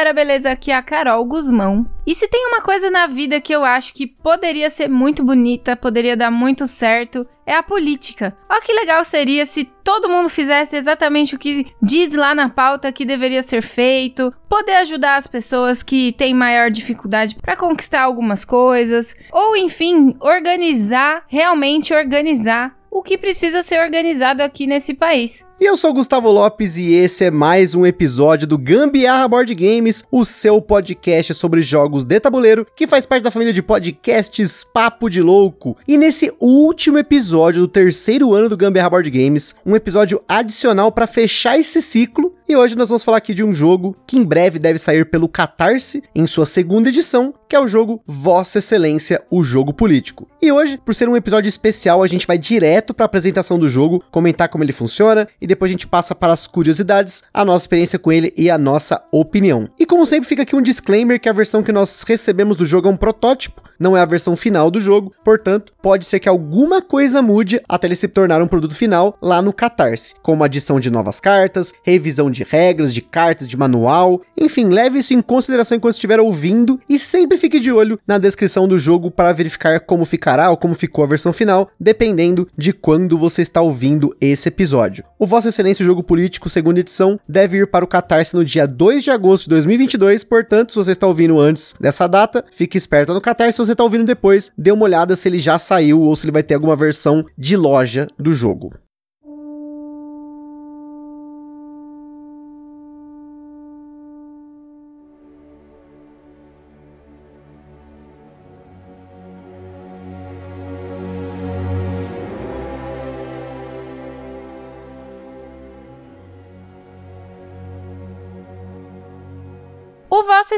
Galera, 0.00 0.14
beleza? 0.14 0.50
Aqui 0.50 0.70
é 0.70 0.74
a 0.74 0.82
Carol 0.82 1.22
Guzmão. 1.26 1.86
E 2.06 2.14
se 2.14 2.26
tem 2.26 2.46
uma 2.46 2.62
coisa 2.62 2.90
na 2.90 3.06
vida 3.06 3.38
que 3.38 3.54
eu 3.54 3.62
acho 3.62 3.92
que 3.92 4.06
poderia 4.06 4.70
ser 4.70 4.88
muito 4.88 5.22
bonita, 5.22 5.76
poderia 5.76 6.16
dar 6.16 6.30
muito 6.30 6.66
certo, 6.66 7.26
é 7.44 7.54
a 7.54 7.62
política. 7.62 8.34
Olha 8.48 8.62
que 8.62 8.72
legal 8.72 9.04
seria 9.04 9.44
se 9.44 9.64
todo 9.84 10.08
mundo 10.08 10.30
fizesse 10.30 10.74
exatamente 10.74 11.34
o 11.34 11.38
que 11.38 11.66
diz 11.82 12.14
lá 12.14 12.34
na 12.34 12.48
pauta 12.48 12.90
que 12.90 13.04
deveria 13.04 13.42
ser 13.42 13.60
feito, 13.60 14.32
poder 14.48 14.76
ajudar 14.76 15.16
as 15.16 15.26
pessoas 15.26 15.82
que 15.82 16.12
têm 16.12 16.32
maior 16.32 16.70
dificuldade 16.70 17.36
para 17.36 17.54
conquistar 17.54 18.00
algumas 18.00 18.42
coisas, 18.42 19.14
ou 19.30 19.54
enfim, 19.54 20.16
organizar, 20.18 21.24
realmente 21.28 21.92
organizar 21.92 22.74
o 22.90 23.02
que 23.02 23.18
precisa 23.18 23.62
ser 23.62 23.80
organizado 23.80 24.42
aqui 24.42 24.66
nesse 24.66 24.94
país. 24.94 25.46
E 25.60 25.66
eu 25.66 25.76
sou 25.76 25.92
Gustavo 25.92 26.30
Lopes 26.30 26.78
e 26.78 26.94
esse 26.94 27.22
é 27.22 27.30
mais 27.30 27.74
um 27.74 27.84
episódio 27.84 28.48
do 28.48 28.56
Gambiarra 28.56 29.28
Board 29.28 29.54
Games, 29.54 30.02
o 30.10 30.24
seu 30.24 30.58
podcast 30.58 31.34
sobre 31.34 31.60
jogos 31.60 32.06
de 32.06 32.18
tabuleiro, 32.18 32.66
que 32.74 32.86
faz 32.86 33.04
parte 33.04 33.24
da 33.24 33.30
família 33.30 33.52
de 33.52 33.62
podcasts 33.62 34.64
Papo 34.64 35.10
de 35.10 35.20
Louco. 35.20 35.76
E 35.86 35.98
nesse 35.98 36.32
último 36.40 36.96
episódio 36.96 37.60
do 37.60 37.68
terceiro 37.68 38.32
ano 38.32 38.48
do 38.48 38.56
Gambiarra 38.56 38.88
Board 38.88 39.10
Games, 39.10 39.54
um 39.66 39.76
episódio 39.76 40.22
adicional 40.26 40.90
para 40.90 41.06
fechar 41.06 41.58
esse 41.58 41.82
ciclo, 41.82 42.34
e 42.48 42.56
hoje 42.56 42.74
nós 42.74 42.88
vamos 42.88 43.04
falar 43.04 43.18
aqui 43.18 43.34
de 43.34 43.44
um 43.44 43.52
jogo 43.52 43.94
que 44.06 44.16
em 44.16 44.24
breve 44.24 44.58
deve 44.58 44.78
sair 44.78 45.08
pelo 45.08 45.28
Catarse 45.28 46.02
em 46.14 46.26
sua 46.26 46.46
segunda 46.46 46.88
edição, 46.88 47.32
que 47.48 47.54
é 47.54 47.60
o 47.60 47.68
jogo 47.68 48.02
Vossa 48.06 48.58
Excelência, 48.58 49.22
o 49.30 49.44
jogo 49.44 49.72
político. 49.72 50.26
E 50.42 50.50
hoje, 50.50 50.76
por 50.84 50.94
ser 50.94 51.08
um 51.08 51.14
episódio 51.14 51.48
especial, 51.48 52.02
a 52.02 52.06
gente 52.08 52.26
vai 52.26 52.38
direto 52.38 52.92
para 52.92 53.04
a 53.04 53.06
apresentação 53.06 53.56
do 53.56 53.68
jogo, 53.68 54.02
comentar 54.10 54.48
como 54.48 54.64
ele 54.64 54.72
funciona 54.72 55.28
e 55.40 55.46
depois 55.50 55.68
a 55.68 55.72
gente 55.72 55.86
passa 55.86 56.14
para 56.14 56.32
as 56.32 56.46
curiosidades, 56.46 57.24
a 57.34 57.44
nossa 57.44 57.64
experiência 57.64 57.98
com 57.98 58.12
ele 58.12 58.32
e 58.36 58.48
a 58.48 58.56
nossa 58.56 59.02
opinião. 59.10 59.64
E 59.76 59.84
como 59.84 60.06
sempre, 60.06 60.28
fica 60.28 60.42
aqui 60.42 60.54
um 60.54 60.62
disclaimer 60.62 61.18
que 61.18 61.28
a 61.28 61.32
versão 61.32 61.60
que 61.60 61.72
nós 61.72 62.04
recebemos 62.06 62.56
do 62.56 62.64
jogo 62.64 62.86
é 62.86 62.90
um 62.92 62.96
protótipo, 62.96 63.60
não 63.80 63.96
é 63.96 64.00
a 64.00 64.04
versão 64.04 64.36
final 64.36 64.70
do 64.70 64.78
jogo, 64.78 65.12
portanto, 65.24 65.72
pode 65.82 66.06
ser 66.06 66.20
que 66.20 66.28
alguma 66.28 66.80
coisa 66.80 67.20
mude 67.20 67.60
até 67.68 67.88
ele 67.88 67.96
se 67.96 68.06
tornar 68.06 68.40
um 68.40 68.46
produto 68.46 68.76
final 68.76 69.18
lá 69.20 69.42
no 69.42 69.52
Catarse, 69.52 70.14
como 70.22 70.44
adição 70.44 70.78
de 70.78 70.90
novas 70.90 71.18
cartas, 71.18 71.72
revisão 71.82 72.30
de 72.30 72.44
regras, 72.44 72.94
de 72.94 73.00
cartas, 73.00 73.48
de 73.48 73.56
manual, 73.56 74.20
enfim, 74.38 74.66
leve 74.66 74.98
isso 74.98 75.14
em 75.14 75.22
consideração 75.22 75.76
enquanto 75.76 75.94
estiver 75.94 76.20
ouvindo 76.20 76.78
e 76.88 76.98
sempre 76.98 77.38
fique 77.38 77.58
de 77.58 77.72
olho 77.72 77.98
na 78.06 78.18
descrição 78.18 78.68
do 78.68 78.78
jogo 78.78 79.10
para 79.10 79.32
verificar 79.32 79.80
como 79.80 80.04
ficará 80.04 80.50
ou 80.50 80.56
como 80.56 80.74
ficou 80.74 81.02
a 81.02 81.08
versão 81.08 81.32
final, 81.32 81.70
dependendo 81.80 82.46
de 82.56 82.72
quando 82.72 83.18
você 83.18 83.42
está 83.42 83.60
ouvindo 83.62 84.14
esse 84.20 84.48
episódio. 84.48 85.04
O 85.18 85.26
Vossa 85.40 85.48
Excelência 85.48 85.82
Jogo 85.82 86.02
Político, 86.02 86.50
segunda 86.50 86.80
edição, 86.80 87.18
deve 87.26 87.56
ir 87.56 87.66
para 87.66 87.82
o 87.82 87.88
Catarse 87.88 88.36
no 88.36 88.44
dia 88.44 88.66
2 88.66 89.02
de 89.02 89.10
agosto 89.10 89.44
de 89.44 89.50
2022, 89.52 90.22
portanto, 90.22 90.72
se 90.72 90.76
você 90.76 90.90
está 90.90 91.06
ouvindo 91.06 91.40
antes 91.40 91.74
dessa 91.80 92.06
data, 92.06 92.44
fique 92.52 92.76
esperto 92.76 93.14
no 93.14 93.22
Catarse, 93.22 93.56
se 93.56 93.64
você 93.64 93.72
está 93.72 93.82
ouvindo 93.82 94.04
depois, 94.04 94.52
dê 94.58 94.70
uma 94.70 94.84
olhada 94.84 95.16
se 95.16 95.26
ele 95.26 95.38
já 95.38 95.58
saiu 95.58 96.02
ou 96.02 96.14
se 96.14 96.26
ele 96.26 96.32
vai 96.32 96.42
ter 96.42 96.52
alguma 96.52 96.76
versão 96.76 97.24
de 97.38 97.56
loja 97.56 98.06
do 98.18 98.34
jogo. 98.34 98.70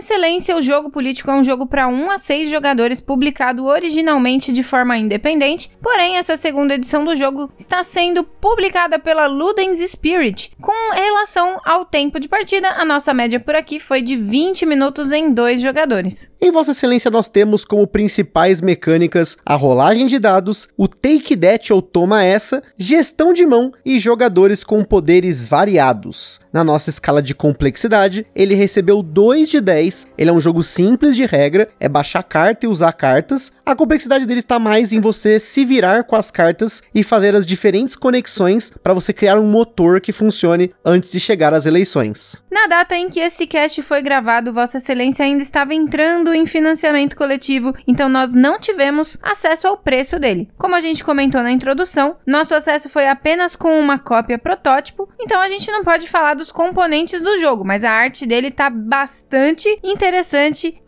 O 0.02 0.04
Vossa 0.04 0.11
Excelência, 0.22 0.56
o 0.56 0.62
jogo 0.62 0.88
político 0.88 1.32
é 1.32 1.34
um 1.34 1.42
jogo 1.42 1.66
para 1.66 1.88
1 1.88 2.10
a 2.12 2.16
6 2.16 2.48
jogadores, 2.48 3.00
publicado 3.00 3.64
originalmente 3.64 4.52
de 4.52 4.62
forma 4.62 4.96
independente, 4.96 5.68
porém 5.82 6.16
essa 6.16 6.36
segunda 6.36 6.74
edição 6.74 7.04
do 7.04 7.16
jogo 7.16 7.50
está 7.58 7.82
sendo 7.82 8.22
publicada 8.22 9.00
pela 9.00 9.26
Ludens 9.26 9.80
Spirit. 9.90 10.52
Com 10.60 10.94
relação 10.94 11.58
ao 11.64 11.84
tempo 11.84 12.20
de 12.20 12.28
partida, 12.28 12.68
a 12.68 12.84
nossa 12.84 13.12
média 13.12 13.40
por 13.40 13.56
aqui 13.56 13.80
foi 13.80 14.00
de 14.00 14.14
20 14.14 14.64
minutos 14.64 15.10
em 15.10 15.32
dois 15.32 15.60
jogadores. 15.60 16.30
Em 16.40 16.52
Vossa 16.52 16.70
Excelência, 16.70 17.10
nós 17.10 17.26
temos 17.26 17.64
como 17.64 17.84
principais 17.84 18.60
mecânicas 18.60 19.36
a 19.44 19.56
rolagem 19.56 20.06
de 20.06 20.20
dados, 20.20 20.68
o 20.76 20.86
take 20.86 21.36
that 21.36 21.72
ou 21.72 21.82
toma 21.82 22.22
essa, 22.22 22.62
gestão 22.78 23.32
de 23.32 23.44
mão 23.44 23.72
e 23.84 23.98
jogadores 23.98 24.62
com 24.62 24.84
poderes 24.84 25.48
variados. 25.48 26.40
Na 26.52 26.62
nossa 26.62 26.90
escala 26.90 27.20
de 27.20 27.34
complexidade, 27.34 28.24
ele 28.36 28.54
recebeu 28.54 29.02
2 29.02 29.48
de 29.48 29.60
10. 29.60 30.11
Ele 30.16 30.30
é 30.30 30.32
um 30.32 30.40
jogo 30.40 30.62
simples 30.62 31.16
de 31.16 31.24
regra, 31.24 31.68
é 31.80 31.88
baixar 31.88 32.22
carta 32.22 32.66
e 32.66 32.68
usar 32.68 32.92
cartas. 32.92 33.52
A 33.64 33.74
complexidade 33.74 34.26
dele 34.26 34.40
está 34.40 34.58
mais 34.58 34.92
em 34.92 35.00
você 35.00 35.40
se 35.40 35.64
virar 35.64 36.04
com 36.04 36.16
as 36.16 36.30
cartas 36.30 36.82
e 36.94 37.02
fazer 37.02 37.34
as 37.34 37.46
diferentes 37.46 37.96
conexões 37.96 38.72
para 38.82 38.94
você 38.94 39.12
criar 39.12 39.38
um 39.38 39.46
motor 39.46 40.00
que 40.00 40.12
funcione 40.12 40.72
antes 40.84 41.10
de 41.10 41.20
chegar 41.20 41.54
às 41.54 41.66
eleições. 41.66 42.42
Na 42.50 42.66
data 42.66 42.96
em 42.96 43.08
que 43.08 43.20
esse 43.20 43.46
cast 43.46 43.82
foi 43.82 44.02
gravado, 44.02 44.52
Vossa 44.52 44.78
Excelência 44.78 45.24
ainda 45.24 45.42
estava 45.42 45.74
entrando 45.74 46.34
em 46.34 46.46
financiamento 46.46 47.16
coletivo, 47.16 47.74
então 47.86 48.08
nós 48.08 48.34
não 48.34 48.58
tivemos 48.58 49.16
acesso 49.22 49.66
ao 49.66 49.76
preço 49.76 50.18
dele. 50.18 50.50
Como 50.58 50.74
a 50.74 50.80
gente 50.80 51.04
comentou 51.04 51.42
na 51.42 51.50
introdução, 51.50 52.16
nosso 52.26 52.54
acesso 52.54 52.88
foi 52.88 53.08
apenas 53.08 53.56
com 53.56 53.78
uma 53.78 53.98
cópia 53.98 54.38
protótipo, 54.38 55.08
então 55.20 55.40
a 55.40 55.48
gente 55.48 55.70
não 55.70 55.82
pode 55.82 56.08
falar 56.08 56.34
dos 56.34 56.52
componentes 56.52 57.22
do 57.22 57.38
jogo, 57.38 57.64
mas 57.64 57.84
a 57.84 57.90
arte 57.90 58.26
dele 58.26 58.50
tá 58.50 58.68
bastante 58.68 59.68
interessante. 59.82 60.01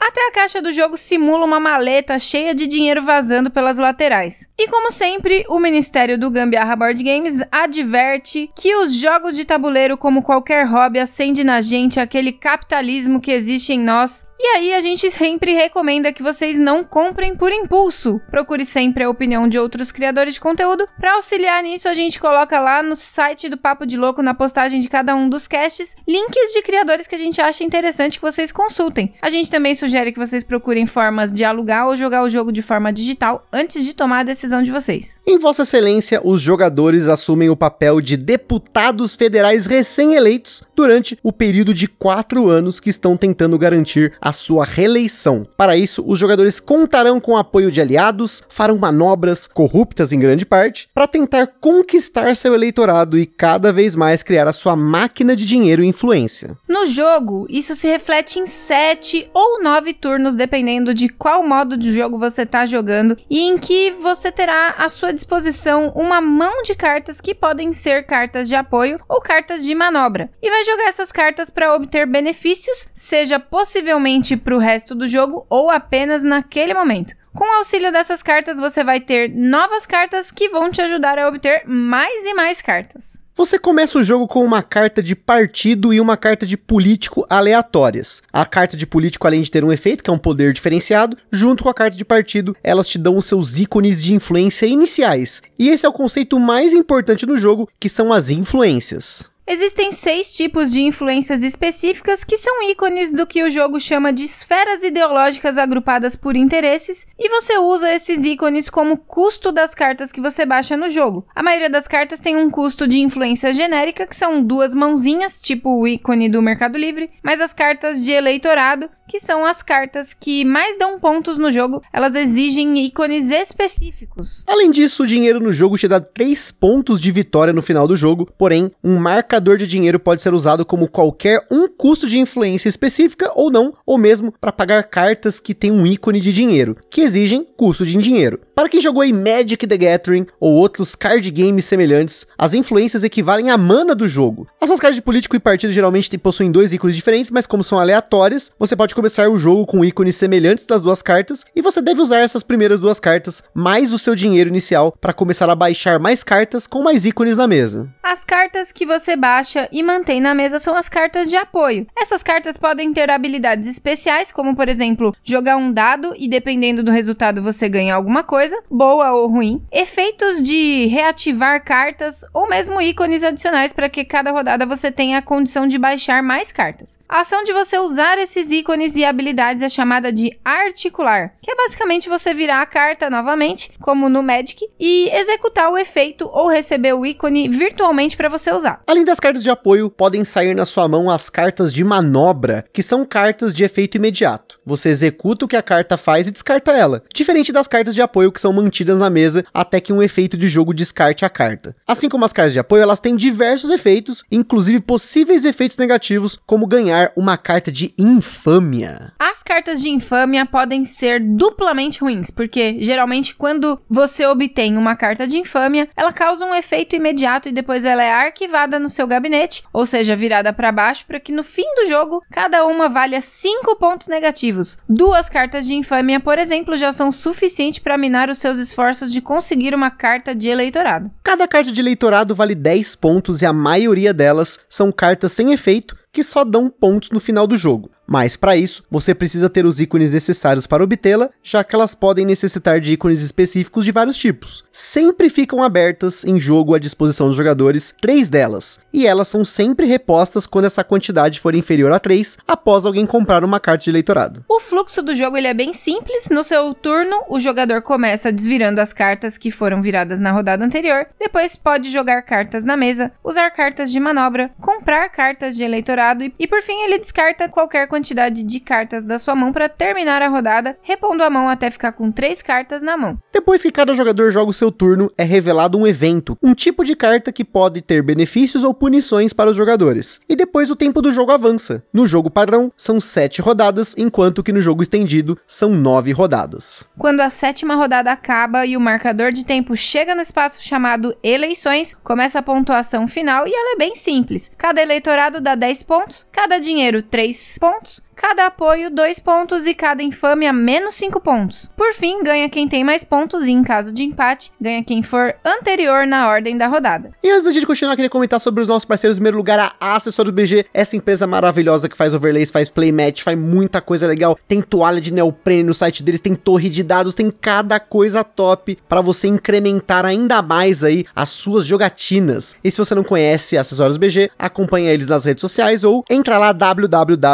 Até 0.00 0.28
a 0.28 0.32
caixa 0.32 0.60
do 0.60 0.72
jogo 0.72 0.97
simula 0.97 1.44
uma 1.44 1.60
maleta 1.60 2.19
cheia 2.19 2.54
de 2.54 2.66
dinheiro 2.66 3.02
vazando 3.02 3.50
pelas 3.50 3.78
laterais. 3.78 4.48
E 4.58 4.69
como 4.69 4.91
sempre, 4.91 5.44
o 5.48 5.58
Ministério 5.58 6.19
do 6.19 6.30
Gambiarra 6.30 6.75
Board 6.75 7.02
Games 7.02 7.42
adverte 7.50 8.50
que 8.56 8.75
os 8.76 8.94
jogos 8.94 9.36
de 9.36 9.44
tabuleiro, 9.44 9.97
como 9.97 10.22
qualquer 10.22 10.66
hobby, 10.66 10.98
acende 10.98 11.44
na 11.44 11.60
gente 11.60 12.00
aquele 12.00 12.32
capitalismo 12.32 13.20
que 13.20 13.30
existe 13.30 13.72
em 13.72 13.80
nós 13.80 14.26
e 14.44 14.47
aí 14.47 14.75
a 14.75 14.81
gente 14.82 15.10
sempre 15.10 15.55
recomenda 15.55 16.12
que 16.12 16.22
vocês 16.22 16.59
não 16.59 16.84
comprem 16.84 17.34
por 17.34 17.50
impulso. 17.50 18.21
Procure 18.31 18.62
sempre 18.66 19.03
a 19.03 19.09
opinião 19.09 19.49
de 19.49 19.59
outros 19.59 19.91
criadores 19.91 20.34
de 20.34 20.41
conteúdo. 20.41 20.87
Para 21.00 21.15
auxiliar 21.15 21.62
nisso, 21.62 21.88
a 21.88 21.94
gente 21.94 22.21
coloca 22.21 22.60
lá 22.60 22.82
no 22.82 22.94
site 22.94 23.49
do 23.49 23.56
Papo 23.56 23.87
de 23.87 23.97
Louco, 23.97 24.22
na 24.22 24.34
postagem 24.34 24.82
de 24.82 24.88
cada 24.91 25.16
um 25.16 25.31
dos 25.31 25.49
casts, 25.49 25.97
links 26.06 26.53
de 26.53 26.60
criadores 26.60 27.06
que 27.06 27.15
a 27.15 27.19
gente 27.19 27.41
acha 27.41 27.65
interessante 27.65 28.19
que 28.19 28.22
vocês 28.22 28.53
consultem. 28.53 29.15
A 29.22 29.31
gente 29.31 29.50
também 29.50 29.75
sugere 29.75 30.12
que 30.12 30.19
vocês 30.19 30.44
procurem 30.44 30.84
formas 30.84 31.32
de 31.32 31.43
alugar 31.43 31.87
ou 31.87 31.97
jogar 31.97 32.22
o 32.22 32.28
jogo 32.28 32.53
de 32.53 32.61
forma 32.61 32.93
digital 32.93 33.47
antes 33.50 33.82
de 33.82 33.94
tomar 33.94 34.19
a 34.19 34.25
decisão 34.25 34.62
de 34.62 34.71
vocês. 34.71 35.22
Em 35.26 35.38
Vossa 35.38 35.62
Excelência, 35.62 36.21
os 36.22 36.43
jogadores 36.43 37.09
assumem 37.09 37.49
o 37.49 37.56
papel 37.56 37.99
de 37.99 38.15
deputados 38.15 39.16
federais 39.16 39.65
recém-eleitos 39.65 40.62
durante 40.76 41.19
o 41.22 41.32
período 41.32 41.72
de 41.72 41.88
quatro 41.88 42.50
anos 42.50 42.78
que 42.78 42.91
estão 42.91 43.16
tentando 43.16 43.59
garantir 43.59 44.12
a 44.21 44.34
sua 44.34 44.67
reeleição. 44.67 45.47
Para 45.56 45.77
isso, 45.77 46.05
os 46.06 46.19
jogadores 46.19 46.61
contarão 46.61 47.19
com 47.19 47.33
o 47.33 47.37
apoio 47.39 47.72
de 47.72 47.81
aliados, 47.81 48.43
farão 48.50 48.77
manobras 48.77 49.47
corruptas 49.47 50.12
em 50.12 50.21
grande 50.21 50.45
parte, 50.45 50.89
para 50.93 51.09
tentar 51.09 51.47
conquistar 51.61 52.37
seu 52.37 52.55
eleitorado 52.55 53.19
e 53.19 53.25
cada 53.25 53.73
vez 53.73 53.97
mais 53.97 54.23
criar 54.23 54.47
a 54.47 54.53
sua 54.53 54.76
máquina 54.76 55.35
de 55.35 55.47
dinheiro 55.47 55.82
e 55.82 55.87
influência. 55.87 56.56
No 56.69 56.87
jogo, 56.87 57.47
isso 57.49 57.75
se 57.75 57.88
reflete 57.88 58.38
em 58.38 58.47
7 58.47 59.31
ou 59.32 59.62
9 59.62 59.94
turnos, 59.94 60.37
dependendo 60.37 60.93
de 60.93 61.08
qual 61.08 61.43
modo 61.47 61.76
de 61.76 61.93
jogo 61.93 62.19
você 62.19 62.43
está 62.43 62.67
jogando, 62.67 63.17
e 63.31 63.41
em 63.41 63.56
que 63.56 63.91
você 63.93 64.31
terá 64.31 64.75
à 64.76 64.88
sua 64.88 65.12
disposição 65.12 65.93
uma 65.94 66.20
mão 66.20 66.62
de 66.62 66.75
cartas 66.75 67.20
que 67.20 67.35
podem 67.35 67.73
ser 67.73 68.05
cartas 68.05 68.49
de 68.49 68.55
apoio 68.55 68.99
ou 69.08 69.20
cartas 69.20 69.64
de 69.64 69.75
manobra, 69.75 70.31
e 70.43 70.50
vai 70.50 70.64
jogar 70.64 70.88
essas 70.88 71.12
cartas 71.12 71.50
para 71.50 71.75
obter 71.75 72.06
benefícios, 72.06 72.88
seja 72.94 73.38
possivelmente 73.38 74.24
para 74.37 74.56
o 74.56 74.59
resto 74.59 74.94
do 74.94 75.06
jogo 75.06 75.47
ou 75.50 75.71
apenas 75.71 76.25
naquele 76.25 76.73
momento. 76.73 77.15
Com 77.35 77.44
o 77.44 77.59
auxílio 77.59 77.93
dessas 77.93 78.23
cartas, 78.23 78.59
você 78.59 78.82
vai 78.82 79.00
ter 79.00 79.29
novas 79.29 79.85
cartas 79.85 80.31
que 80.31 80.49
vão 80.49 80.71
te 80.71 80.81
ajudar 80.81 81.19
a 81.19 81.29
obter 81.29 81.62
mais 81.67 82.25
e 82.25 82.32
mais 82.32 82.62
cartas. 82.62 83.19
Você 83.37 83.59
começa 83.59 83.99
o 83.99 84.03
jogo 84.05 84.29
com 84.29 84.44
uma 84.44 84.62
carta 84.62 85.03
de 85.03 85.17
partido 85.17 85.93
e 85.93 86.00
uma 86.00 86.17
carta 86.17 86.47
de 86.47 86.56
político 86.56 87.26
aleatórias. 87.29 88.23
A 88.32 88.47
carta 88.47 88.76
de 88.76 88.87
político, 88.87 89.26
além 89.26 89.43
de 89.43 89.50
ter 89.50 89.65
um 89.65 89.73
efeito, 89.73 90.05
que 90.05 90.09
é 90.09 90.12
um 90.12 90.19
poder 90.19 90.53
diferenciado, 90.53 91.17
junto 91.32 91.65
com 91.65 91.69
a 91.69 91.75
carta 91.75 91.97
de 91.97 92.05
partido, 92.05 92.56
elas 92.62 92.87
te 92.87 92.97
dão 92.97 93.19
os 93.19 93.27
seus 93.27 93.59
ícones 93.59 94.00
de 94.00 94.15
influência 94.15 94.67
iniciais. 94.67 95.43
E 95.59 95.69
esse 95.69 95.85
é 95.85 95.88
o 95.88 95.93
conceito 95.93 96.38
mais 96.38 96.73
importante 96.73 97.27
do 97.27 97.37
jogo, 97.37 97.69
que 97.81 97.88
são 97.88 98.12
as 98.12 98.31
influências. 98.31 99.33
Existem 99.46 99.93
seis 99.93 100.32
tipos 100.32 100.73
de 100.73 100.82
influências 100.82 101.43
específicas 101.43 102.25
que 102.25 102.37
são 102.37 102.62
ícones 102.62 103.12
do 103.12 103.26
que 103.26 103.43
o 103.43 103.50
jogo 103.50 103.79
chama 103.79 104.11
de 104.11 104.25
esferas 104.25 104.82
ideológicas 104.82 105.58
agrupadas 105.58 106.17
por 106.17 106.35
interesses, 106.35 107.06
e 107.19 107.29
você 107.29 107.58
usa 107.58 107.93
esses 107.93 108.25
ícones 108.25 108.70
como 108.70 108.96
custo 108.96 109.52
das 109.52 109.75
cartas 109.75 110.11
que 110.11 110.20
você 110.20 110.46
baixa 110.46 110.79
no 110.79 110.88
jogo. 110.88 111.26
A 111.35 111.43
maioria 111.43 111.69
das 111.69 111.87
cartas 111.87 112.20
tem 112.20 112.38
um 112.38 112.49
custo 112.49 112.88
de 112.88 113.00
influência 113.00 113.52
genérica, 113.52 114.06
que 114.06 114.17
são 114.17 114.43
duas 114.43 114.75
mãozinhas, 114.75 115.43
tipo 115.43 115.79
o 115.79 115.87
ícone 115.87 116.31
do 116.31 116.41
Mercado 116.41 116.79
Livre, 116.79 117.11
mas 117.23 117.38
as 117.38 117.52
cartas 117.52 118.02
de 118.02 118.12
eleitorado 118.12 118.88
que 119.09 119.19
são 119.19 119.45
as 119.45 119.62
cartas 119.62 120.15
que 120.15 120.45
mais 120.45 120.79
dão 120.79 120.99
pontos 120.99 121.39
no 121.39 121.53
jogo, 121.53 121.83
elas 121.93 122.15
exigem 122.15 122.79
ícones 122.85 123.31
específicos. 123.31 124.43
Além 124.47 124.71
disso, 124.71 125.03
o 125.03 125.06
dinheiro 125.06 125.41
no 125.41 125.53
jogo 125.53 125.79
te 125.79 125.89
dá 125.89 126.01
3 126.01 126.51
pontos 126.53 127.01
de 127.01 127.11
vitória 127.11 127.53
no 127.53 127.62
final 127.62 127.87
do 127.87 127.97
jogo, 127.97 128.29
porém, 128.39 128.71
um 128.83 128.97
marcador 128.97 129.56
de 129.56 129.67
dinheiro 129.67 129.99
pode 129.99 130.21
ser 130.21 130.33
usado 130.35 130.65
como 130.65 130.89
qualquer 130.89 131.47
um 131.51 131.69
custo 131.69 132.09
de 132.09 132.19
influência 132.19 132.69
específica 132.69 133.31
ou 133.35 133.51
não, 133.51 133.75
ou 133.87 133.99
mesmo 133.99 134.33
para 134.41 134.53
pagar 134.53 134.83
cartas 134.85 135.39
que 135.39 135.55
têm 135.55 135.71
um 135.71 135.87
ícone 135.87 136.21
de 136.21 136.33
dinheiro, 136.33 136.77
que 136.91 137.01
exigem 137.01 137.47
custo 137.56 137.85
de 137.85 137.97
dinheiro. 137.99 138.41
Para 138.55 138.69
quem 138.69 138.81
jogou 138.81 139.03
em 139.03 139.12
Magic 139.12 139.67
the 139.67 139.77
Gathering 139.77 140.27
ou 140.39 140.53
outros 140.53 140.95
card 140.95 141.29
games 141.33 141.65
semelhantes, 141.65 142.25
as 142.39 142.55
influências 142.55 143.03
equivalem 143.03 143.51
à 143.51 143.59
mana 143.59 143.97
do 143.97 144.09
jogo. 144.09 144.47
As 144.61 144.69
suas 144.69 144.79
cartas 144.79 144.95
de 144.95 145.03
político 145.03 145.35
e 145.35 145.41
partido 145.41 145.73
geralmente 145.73 146.17
possuem 146.17 146.53
dois 146.53 146.73
ícones 146.73 146.95
diferentes, 146.95 147.31
mas 147.31 147.47
como 147.47 147.65
são 147.65 147.81
aleatórias, 147.81 148.53
você 148.56 148.77
pode 148.77 148.95
começar 148.95 149.29
o 149.29 149.37
jogo 149.37 149.67
com 149.67 149.85
ícones 149.85 150.15
semelhantes 150.15 150.67
das 150.67 150.83
duas 150.83 151.03
cartas 151.03 151.45
e 151.55 151.61
você 151.61 151.83
deve 151.83 152.01
usar 152.01 152.21
essas 152.21 152.45
primeiras 152.45 152.79
duas 152.79 153.01
cartas 153.01 153.43
mais 153.53 153.93
o 153.93 153.99
seu 153.99 154.15
dinheiro 154.15 154.51
inicial 154.51 154.93
para 155.01 155.12
começar 155.12 155.51
a 155.51 155.55
baixar 155.56 155.99
mais 155.99 156.23
cartas 156.23 156.67
com 156.67 156.83
mais 156.83 157.05
ícones 157.05 157.37
na 157.37 157.49
mesa. 157.49 157.93
As 158.03 158.25
cartas 158.25 158.71
que 158.71 158.87
você 158.87 159.17
baixa 159.17 159.69
e 159.73 159.83
mantém 159.83 160.21
na 160.21 160.33
mesa 160.33 160.61
são 160.61 160.77
as 160.77 160.89
cartas 160.89 161.29
de 161.29 161.35
apoio. 161.35 161.87
Essas 161.99 162.23
cartas 162.23 162.56
podem 162.56 162.93
ter 162.93 163.11
habilidades 163.11 163.69
especiais, 163.69 164.31
como 164.31 164.55
por 164.55 164.69
exemplo, 164.69 165.12
jogar 165.25 165.56
um 165.56 165.73
dado 165.73 166.15
e 166.17 166.29
dependendo 166.29 166.85
do 166.85 166.93
resultado 166.93 167.43
você 167.43 167.69
ganha 167.69 167.95
alguma 167.95 168.23
coisa, 168.23 168.44
boa 168.70 169.12
ou 169.12 169.29
ruim. 169.29 169.62
Efeitos 169.70 170.43
de 170.43 170.87
reativar 170.87 171.64
cartas 171.64 172.25
ou 172.32 172.49
mesmo 172.49 172.81
ícones 172.81 173.23
adicionais 173.23 173.73
para 173.73 173.88
que 173.88 174.05
cada 174.05 174.31
rodada 174.31 174.67
você 174.67 174.91
tenha 174.91 175.19
a 175.19 175.23
condição 175.23 175.67
de 175.67 175.79
baixar 175.79 176.23
mais 176.23 176.50
cartas. 176.50 176.99
A 177.08 177.20
ação 177.20 177.44
de 177.44 177.52
você 177.52 177.79
usar 177.79 178.19
esses 178.19 178.50
ícones 178.50 178.96
e 178.96 179.05
habilidades 179.05 179.62
é 179.62 179.69
chamada 179.69 180.12
de 180.12 180.37
articular, 180.44 181.35
que 181.41 181.50
é 181.50 181.56
basicamente 181.56 182.08
você 182.08 182.35
virar 182.35 182.61
a 182.61 182.67
carta 182.67 183.08
novamente, 183.08 183.70
como 183.81 184.08
no 184.08 184.23
Magic, 184.23 184.69
e 184.79 185.08
executar 185.11 185.70
o 185.70 185.79
efeito 185.79 186.29
ou 186.32 186.49
receber 186.49 186.94
o 186.94 187.06
ícone 187.06 187.49
virtualmente 187.49 188.17
para 188.17 188.29
você 188.29 188.52
usar. 188.52 188.82
Além 188.87 189.05
das 189.05 189.20
cartas 189.20 189.43
de 189.43 189.50
apoio, 189.50 189.91
podem 189.91 190.25
sair 190.25 190.55
na 190.55 190.67
sua 190.67 190.88
mão 190.88 191.11
as 191.11 191.31
cartas 191.31 191.73
de 191.73 191.85
manobra, 191.85 192.64
que 192.73 192.82
são 192.82 193.05
cartas 193.05 193.55
de 193.55 193.64
efeito 193.64 193.96
imediato. 193.96 194.61
Você 194.67 194.88
executa 194.88 195.44
o 195.44 195.49
que 195.49 195.56
a 195.56 195.62
carta 195.62 195.96
faz 195.96 196.26
e 196.26 196.31
descarta 196.31 196.73
ela, 196.73 197.02
diferente 197.14 197.52
das 197.52 197.67
cartas 197.67 197.94
de 197.94 198.02
apoio 198.02 198.32
que 198.34 198.40
são 198.40 198.52
mantidas 198.52 198.98
na 198.98 199.08
mesa 199.08 199.44
até 199.54 199.81
que 199.81 199.92
um 199.92 200.02
efeito 200.02 200.36
de 200.36 200.48
jogo 200.48 200.75
descarte 200.75 201.25
a 201.25 201.31
carta. 201.31 201.75
Assim 201.86 202.08
como 202.08 202.25
as 202.25 202.32
cartas 202.32 202.52
de 202.52 202.58
apoio, 202.58 202.82
elas 202.82 203.00
têm 203.00 203.16
diversos 203.16 203.70
efeitos, 203.70 204.25
inclusive 204.31 204.81
possíveis 204.81 205.44
efeitos 205.44 205.78
negativos, 205.78 206.38
como 206.44 206.66
ganhar 206.66 207.12
uma 207.16 207.36
carta 207.38 207.72
de 207.72 207.94
infâmia. 207.96 209.12
As 209.19 209.42
cartas 209.42 209.81
de 209.81 209.88
infâmia 209.88 210.44
podem 210.44 210.84
ser 210.84 211.20
duplamente 211.20 212.00
ruins, 212.00 212.31
porque 212.31 212.76
geralmente 212.81 213.34
quando 213.34 213.81
você 213.88 214.26
obtém 214.26 214.76
uma 214.76 214.96
carta 214.96 215.26
de 215.26 215.38
infâmia, 215.38 215.88
ela 215.96 216.12
causa 216.12 216.44
um 216.44 216.54
efeito 216.54 216.96
imediato 216.96 217.48
e 217.48 217.52
depois 217.52 217.84
ela 217.84 218.02
é 218.02 218.12
arquivada 218.12 218.78
no 218.78 218.88
seu 218.88 219.06
gabinete, 219.06 219.62
ou 219.72 219.86
seja, 219.86 220.16
virada 220.16 220.52
para 220.52 220.72
baixo, 220.72 221.04
para 221.06 221.20
que 221.20 221.32
no 221.32 221.44
fim 221.44 221.66
do 221.76 221.86
jogo 221.86 222.22
cada 222.31 222.66
uma 222.66 222.88
valha 222.88 223.20
5 223.20 223.76
pontos 223.76 224.08
negativos. 224.08 224.78
Duas 224.88 225.28
cartas 225.28 225.66
de 225.66 225.75
infâmia, 225.75 226.19
por 226.19 226.38
exemplo, 226.38 226.76
já 226.76 226.92
são 226.92 227.12
suficientes 227.12 227.78
para 227.78 227.98
minar 227.98 228.24
os 228.31 228.38
seus 228.38 228.59
esforços 228.59 229.12
de 229.12 229.21
conseguir 229.21 229.75
uma 229.75 229.91
carta 229.91 230.35
de 230.35 230.49
eleitorado. 230.49 231.11
Cada 231.23 231.47
carta 231.49 231.71
de 231.73 231.81
eleitorado 231.81 232.35
vale 232.35 232.55
10 232.55 232.97
pontos 232.97 233.43
e 233.43 233.47
a 233.47 233.53
maioria 233.53 234.12
delas 234.12 234.59
são 234.69 234.91
cartas 234.91 235.32
sem 235.32 235.53
efeito 235.53 235.97
que 236.12 236.23
só 236.23 236.44
dão 236.44 236.71
pontos 236.71 237.11
no 237.11 237.19
final 237.19 237.47
do 237.47 237.56
jogo. 237.56 237.91
Mas 238.06 238.37
para 238.37 238.56
isso, 238.56 238.85
você 238.91 239.15
precisa 239.15 239.49
ter 239.49 239.65
os 239.65 239.81
ícones 239.81 240.12
necessários 240.12 240.67
para 240.67 240.85
obtê-la, 240.85 241.31
já 241.43 241.65
que 241.65 241.75
elas 241.75 241.95
podem 241.95 242.27
necessitar 242.27 242.81
de 242.81 242.93
ícones 242.93 243.21
específicos 243.23 243.85
de 243.85 243.93
vários 243.93 244.17
tipos. 244.17 244.65
Sempre 244.73 245.29
ficam 245.29 245.62
abertas 245.62 246.25
em 246.25 246.39
jogo 246.39 246.75
à 246.75 246.79
disposição 246.79 247.29
dos 247.29 247.37
jogadores 247.37 247.95
três 248.01 248.29
delas, 248.29 248.81
e 248.93 249.06
elas 249.06 249.29
são 249.29 249.45
sempre 249.45 249.87
repostas 249.87 250.47
quando 250.47 250.67
essa 250.67 250.85
quantidade 250.85 251.41
for 251.41 251.55
inferior 251.55 251.93
a 251.93 251.99
3 251.99 252.39
após 252.47 252.85
alguém 252.85 253.06
comprar 253.06 253.45
uma 253.45 253.61
carta 253.61 253.85
de 253.85 253.91
eleitorado. 253.91 254.45
O 254.49 254.61
fluxo 254.61 255.03
do 255.03 255.15
jogo 255.15 255.37
ele 255.37 255.49
é 255.49 255.55
bem 255.55 255.73
simples. 255.73 256.29
No 256.31 256.45
seu 256.45 256.75
turno, 256.75 257.17
o 257.29 257.41
jogador 257.41 257.83
começa 257.83 258.33
desvirando 258.33 258.81
as 258.81 258.93
cartas 258.93 259.39
que 259.39 259.51
foram 259.51 259.81
viradas 259.81 260.19
na 260.19 260.33
rodada 260.33 260.65
anterior, 260.65 261.06
depois 261.19 261.56
pode 261.56 261.91
jogar 261.91 262.23
cartas 262.23 262.65
na 262.65 262.77
mesa, 262.77 263.12
usar 263.23 263.51
cartas 263.51 263.91
de 263.91 263.99
manobra, 263.99 264.51
comprar 264.61 265.09
cartas 265.09 265.56
de 265.56 265.62
eleitorado 265.62 266.25
e, 266.25 266.35
e 266.39 266.47
por 266.47 266.62
fim 266.62 266.83
ele 266.83 266.99
descarta 266.99 267.49
qualquer 267.49 267.87
quantidade 267.94 268.43
de 268.43 268.58
cartas 268.58 269.05
da 269.05 269.20
sua 269.20 269.37
mão 269.37 269.52
para 269.52 269.69
terminar 269.69 270.20
a 270.20 270.29
rodada, 270.29 270.76
repondo 270.82 271.23
a 271.23 271.31
mão 271.31 271.49
até 271.49 271.70
ficar 271.70 271.93
com 271.93 272.11
três 272.11 272.43
cartas 272.43 272.82
na 272.82 272.96
mão. 272.96 273.17
Depois 273.32 273.62
que 273.62 273.70
cada 273.70 273.93
jogador 273.93 274.32
joga 274.32 274.50
o 274.50 274.52
seu 274.52 274.73
turno, 274.73 275.12
é 275.17 275.23
revelado 275.23 275.79
um 275.79 275.87
evento, 275.87 276.37
um 276.43 276.55
tipo 276.55 276.85
de 276.85 276.96
carta 276.96 277.31
que 277.31 277.44
pode 277.44 277.81
ter 277.81 278.02
benefícios 278.02 278.64
ou 278.64 278.75
punições 278.75 279.32
para 279.32 279.50
os 279.50 279.56
jogadores. 279.56 280.20
E 280.29 280.35
depois 280.35 280.70
o 280.70 280.76
tempo 280.76 281.00
do 281.00 281.12
jogo 281.12 281.31
avança. 281.31 281.85
No 281.93 282.05
jogo 282.05 282.31
padrão, 282.31 282.73
são 282.76 283.00
sete 283.00 283.41
rodadas, 283.41 283.94
enquanto 283.96 284.43
que 284.43 284.52
no 284.52 284.61
jogo 284.61 284.82
estendido 284.82 285.38
são 285.46 285.70
nove 285.70 286.11
rodadas. 286.11 286.88
Quando 286.99 287.20
a 287.20 287.31
sétima 287.31 287.76
rodada 287.76 288.11
acaba 288.11 288.67
e 288.67 288.76
o 288.76 288.81
marcador 288.81 289.31
de 289.31 289.46
tempo 289.46 289.76
chega 289.76 290.17
no 290.17 290.23
espaço 290.23 290.61
chamado 290.61 291.17
eleições, 291.23 291.94
começa 292.02 292.41
a 292.41 292.43
pontuação 292.43 293.06
final 293.06 293.46
e 293.46 293.52
ela 293.55 293.75
é 293.75 293.79
bem 293.79 293.94
simples. 293.94 294.50
Cada 294.58 294.82
eleitorado 294.82 295.41
dá 295.41 295.55
10 295.55 295.82
pontos 295.85 296.26
cada 296.32 296.58
dinheiro 296.58 297.02
3 297.02 297.58
pontos, 297.58 297.83
out 297.84 297.98
cada 298.14 298.46
apoio 298.46 298.90
2 298.90 299.19
pontos 299.19 299.66
e 299.66 299.75
cada 299.75 300.02
infâmia 300.02 300.52
menos 300.52 300.94
5 300.94 301.20
pontos. 301.20 301.70
Por 301.76 301.93
fim, 301.93 302.22
ganha 302.22 302.49
quem 302.49 302.69
tem 302.69 302.84
mais 302.84 303.02
pontos 303.05 303.46
e, 303.46 303.50
em 303.50 303.62
caso 303.62 303.93
de 303.93 304.02
empate, 304.02 304.52
ganha 304.61 304.82
quem 304.84 305.02
for 305.02 305.34
anterior 305.44 306.06
na 306.06 306.28
ordem 306.28 306.56
da 306.56 306.66
rodada. 306.66 307.11
E 307.22 307.31
antes 307.31 307.44
da 307.44 307.50
gente 307.50 307.66
continuar, 307.66 307.96
queria 307.96 308.10
comentar 308.10 308.41
sobre 308.41 308.62
os 308.62 308.69
nossos 308.69 308.84
parceiros. 308.84 309.17
Em 309.17 309.20
primeiro 309.20 309.36
lugar, 309.36 309.77
a 309.81 309.96
Acessório 309.96 310.32
BG, 310.32 310.67
essa 310.72 310.96
empresa 310.96 311.27
maravilhosa 311.27 311.89
que 311.89 311.96
faz 311.96 312.15
overlays, 312.15 312.50
faz 312.50 312.70
playmatch, 312.70 313.22
faz 313.22 313.39
muita 313.39 313.81
coisa 313.81 314.06
legal. 314.06 314.39
Tem 314.46 314.60
toalha 314.62 315.00
de 315.00 315.12
neoprene 315.12 315.65
no 315.65 315.74
site 315.74 316.03
deles, 316.03 316.20
tem 316.20 316.34
torre 316.34 316.69
de 316.69 316.82
dados, 316.82 317.15
tem 317.15 317.31
cada 317.31 317.81
coisa 317.81 318.22
top 318.22 318.79
para 318.89 319.00
você 319.00 319.27
incrementar 319.27 320.06
ainda 320.06 320.41
mais 320.41 320.84
aí 320.84 321.05
as 321.15 321.31
suas 321.31 321.67
jogatinas. 321.67 322.56
E 322.62 322.70
se 322.70 322.79
você 322.79 322.94
não 322.94 323.05
conhece 323.05 323.58
Acessórios 323.58 323.96
BG, 323.96 324.31
acompanha 324.39 324.93
eles 324.93 325.06
nas 325.06 325.24
redes 325.24 325.41
sociais 325.41 325.84
ou 325.84 326.05
entra 326.08 326.39
lá 326.39 326.53
www 326.53 327.24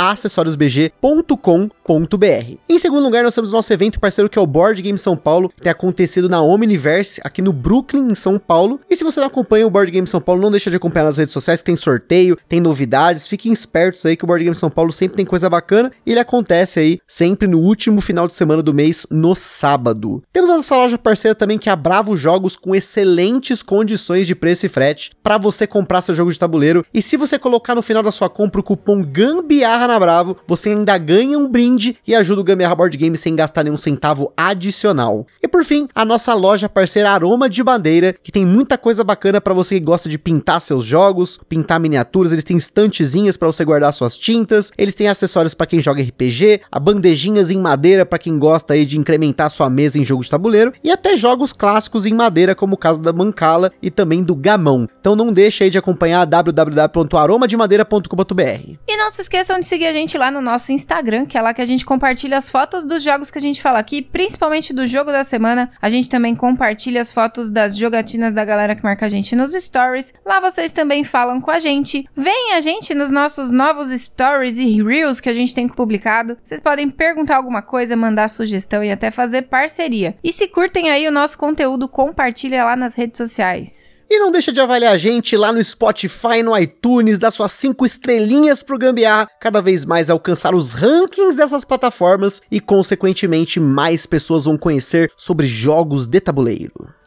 acessoriosbg.com.br. 0.00 2.56
Em 2.68 2.78
segundo 2.78 3.02
lugar, 3.02 3.22
nós 3.22 3.34
temos 3.34 3.50
o 3.50 3.52
nosso 3.52 3.72
evento 3.72 4.00
parceiro 4.00 4.30
que 4.30 4.38
é 4.38 4.42
o 4.42 4.46
Board 4.46 4.80
Game 4.80 4.98
São 4.98 5.16
Paulo, 5.16 5.50
que 5.50 5.62
tem 5.62 5.70
acontecido 5.70 6.28
na 6.28 6.40
Omniverse, 6.40 7.20
aqui 7.22 7.42
no 7.42 7.52
Brooklyn, 7.52 8.10
em 8.10 8.14
São 8.14 8.38
Paulo. 8.38 8.80
E 8.88 8.96
se 8.96 9.04
você 9.04 9.20
não 9.20 9.26
acompanha 9.26 9.66
o 9.66 9.70
Board 9.70 9.92
Game 9.92 10.06
São 10.06 10.20
Paulo, 10.20 10.40
não 10.40 10.50
deixa 10.50 10.70
de 10.70 10.76
acompanhar 10.76 11.04
nas 11.04 11.18
redes 11.18 11.32
sociais, 11.32 11.60
tem 11.60 11.76
sorteio, 11.76 12.38
tem 12.48 12.60
novidades, 12.60 13.28
fiquem 13.28 13.52
espertos 13.52 14.06
aí 14.06 14.16
que 14.16 14.24
o 14.24 14.26
Board 14.26 14.42
Game 14.42 14.56
São 14.56 14.70
Paulo 14.70 14.92
sempre 14.92 15.16
tem 15.16 15.26
coisa 15.26 15.50
bacana 15.50 15.92
e 16.06 16.12
ele 16.12 16.20
acontece 16.20 16.80
aí 16.80 16.98
sempre 17.06 17.46
no 17.46 17.58
último 17.58 18.00
final 18.00 18.26
de 18.26 18.32
semana 18.32 18.62
do 18.62 18.72
mês, 18.72 19.06
no 19.10 19.34
sábado. 19.34 20.22
Temos 20.32 20.48
a 20.48 20.56
nossa 20.56 20.76
loja 20.76 20.96
parceira 20.96 21.34
também 21.34 21.58
que 21.58 21.68
é 21.68 21.72
a 21.72 21.76
Bravo 21.76 22.16
Jogos 22.16 22.56
com 22.56 22.74
excelentes 22.74 23.62
condições 23.62 24.26
de 24.26 24.34
preço 24.34 24.64
e 24.64 24.68
frete 24.68 25.10
para 25.22 25.36
você 25.36 25.66
comprar 25.66 26.00
seu 26.00 26.14
jogo 26.14 26.32
de 26.32 26.38
tabuleiro. 26.38 26.84
E 26.94 27.02
se 27.02 27.16
você 27.16 27.38
colocar 27.38 27.74
no 27.74 27.82
final 27.82 28.02
da 28.02 28.10
sua 28.10 28.30
compra 28.30 28.60
o 28.60 28.64
cupom 28.64 29.02
GAMBIARRA 29.02 29.89
na 29.90 30.00
Bravo, 30.00 30.36
você 30.46 30.70
ainda 30.70 30.96
ganha 30.96 31.38
um 31.38 31.48
brinde 31.48 31.96
e 32.06 32.14
ajuda 32.14 32.40
o 32.40 32.44
Gambiarra 32.44 32.74
Board 32.74 32.96
Game 32.96 33.16
sem 33.16 33.36
gastar 33.36 33.64
nenhum 33.64 33.78
centavo 33.78 34.32
adicional. 34.36 35.26
E 35.42 35.48
por 35.48 35.64
fim, 35.64 35.88
a 35.94 36.04
nossa 36.04 36.34
loja 36.34 36.68
parceira 36.68 37.10
Aroma 37.10 37.48
de 37.48 37.62
Bandeira, 37.62 38.14
que 38.22 38.32
tem 38.32 38.46
muita 38.46 38.78
coisa 38.78 39.02
bacana 39.02 39.40
para 39.40 39.54
você 39.54 39.78
que 39.78 39.84
gosta 39.84 40.08
de 40.08 40.18
pintar 40.18 40.60
seus 40.60 40.84
jogos, 40.84 41.40
pintar 41.48 41.80
miniaturas, 41.80 42.32
eles 42.32 42.44
têm 42.44 42.56
estantezinhas 42.56 43.36
para 43.36 43.48
você 43.48 43.64
guardar 43.64 43.92
suas 43.92 44.16
tintas, 44.16 44.70
eles 44.78 44.94
têm 44.94 45.08
acessórios 45.08 45.54
para 45.54 45.66
quem 45.66 45.80
joga 45.80 46.02
RPG, 46.02 46.60
a 46.70 46.78
bandejinhas 46.78 47.50
em 47.50 47.58
madeira 47.58 48.06
para 48.06 48.18
quem 48.18 48.38
gosta 48.38 48.74
aí 48.74 48.86
de 48.86 48.98
incrementar 48.98 49.50
sua 49.50 49.68
mesa 49.68 49.98
em 49.98 50.04
jogo 50.04 50.22
de 50.22 50.30
tabuleiro 50.30 50.72
e 50.82 50.90
até 50.90 51.16
jogos 51.16 51.52
clássicos 51.52 52.06
em 52.06 52.14
madeira 52.14 52.54
como 52.54 52.74
o 52.74 52.78
caso 52.78 53.00
da 53.00 53.12
Mancala 53.12 53.72
e 53.82 53.90
também 53.90 54.22
do 54.22 54.34
Gamão. 54.34 54.88
Então 55.00 55.16
não 55.16 55.32
deixe 55.32 55.64
aí 55.64 55.70
de 55.70 55.78
acompanhar 55.78 56.24
www.aromademadeira.com.br. 56.24 58.76
E 58.88 58.96
não 58.96 59.10
se 59.10 59.22
esqueçam 59.22 59.58
de 59.58 59.66
seguir 59.66 59.79
seguir 59.80 59.86
a 59.86 59.92
gente 59.94 60.18
lá 60.18 60.30
no 60.30 60.42
nosso 60.42 60.72
Instagram, 60.72 61.24
que 61.24 61.38
é 61.38 61.40
lá 61.40 61.54
que 61.54 61.62
a 61.62 61.64
gente 61.64 61.86
compartilha 61.86 62.36
as 62.36 62.50
fotos 62.50 62.84
dos 62.84 63.02
jogos 63.02 63.30
que 63.30 63.38
a 63.38 63.40
gente 63.40 63.62
fala 63.62 63.78
aqui, 63.78 64.02
principalmente 64.02 64.74
do 64.74 64.86
jogo 64.86 65.10
da 65.10 65.24
semana. 65.24 65.70
A 65.80 65.88
gente 65.88 66.10
também 66.10 66.34
compartilha 66.34 67.00
as 67.00 67.10
fotos 67.10 67.50
das 67.50 67.74
jogatinas 67.74 68.34
da 68.34 68.44
galera 68.44 68.76
que 68.76 68.82
marca 68.82 69.06
a 69.06 69.08
gente 69.08 69.34
nos 69.34 69.52
stories. 69.52 70.12
Lá 70.26 70.38
vocês 70.38 70.74
também 70.74 71.02
falam 71.02 71.40
com 71.40 71.50
a 71.50 71.58
gente. 71.58 72.06
Vem 72.14 72.52
a 72.52 72.60
gente 72.60 72.92
nos 72.92 73.10
nossos 73.10 73.50
novos 73.50 73.88
stories 73.88 74.58
e 74.58 74.82
reels 74.82 75.18
que 75.18 75.30
a 75.30 75.34
gente 75.34 75.54
tem 75.54 75.66
publicado. 75.66 76.36
Vocês 76.42 76.60
podem 76.60 76.90
perguntar 76.90 77.36
alguma 77.36 77.62
coisa, 77.62 77.96
mandar 77.96 78.28
sugestão 78.28 78.84
e 78.84 78.92
até 78.92 79.10
fazer 79.10 79.42
parceria. 79.42 80.14
E 80.22 80.30
se 80.30 80.46
curtem 80.46 80.90
aí 80.90 81.08
o 81.08 81.12
nosso 81.12 81.38
conteúdo, 81.38 81.88
compartilha 81.88 82.66
lá 82.66 82.76
nas 82.76 82.94
redes 82.94 83.16
sociais. 83.16 83.99
E 84.12 84.18
não 84.18 84.32
deixa 84.32 84.52
de 84.52 84.60
avaliar 84.60 84.92
a 84.92 84.98
gente 84.98 85.36
lá 85.36 85.52
no 85.52 85.62
Spotify, 85.62 86.42
no 86.42 86.58
iTunes, 86.58 87.16
dar 87.16 87.30
suas 87.30 87.52
cinco 87.52 87.86
estrelinhas 87.86 88.60
pro 88.60 88.76
Gambiarra, 88.76 89.30
cada 89.40 89.62
vez 89.62 89.84
mais 89.84 90.10
alcançar 90.10 90.52
os 90.52 90.72
rankings 90.72 91.36
dessas 91.36 91.64
plataformas 91.64 92.42
e, 92.50 92.58
consequentemente, 92.58 93.60
mais 93.60 94.06
pessoas 94.06 94.46
vão 94.46 94.58
conhecer 94.58 95.12
sobre 95.16 95.46
jogos 95.46 96.08
de 96.08 96.18
tabuleiro. 96.18 96.99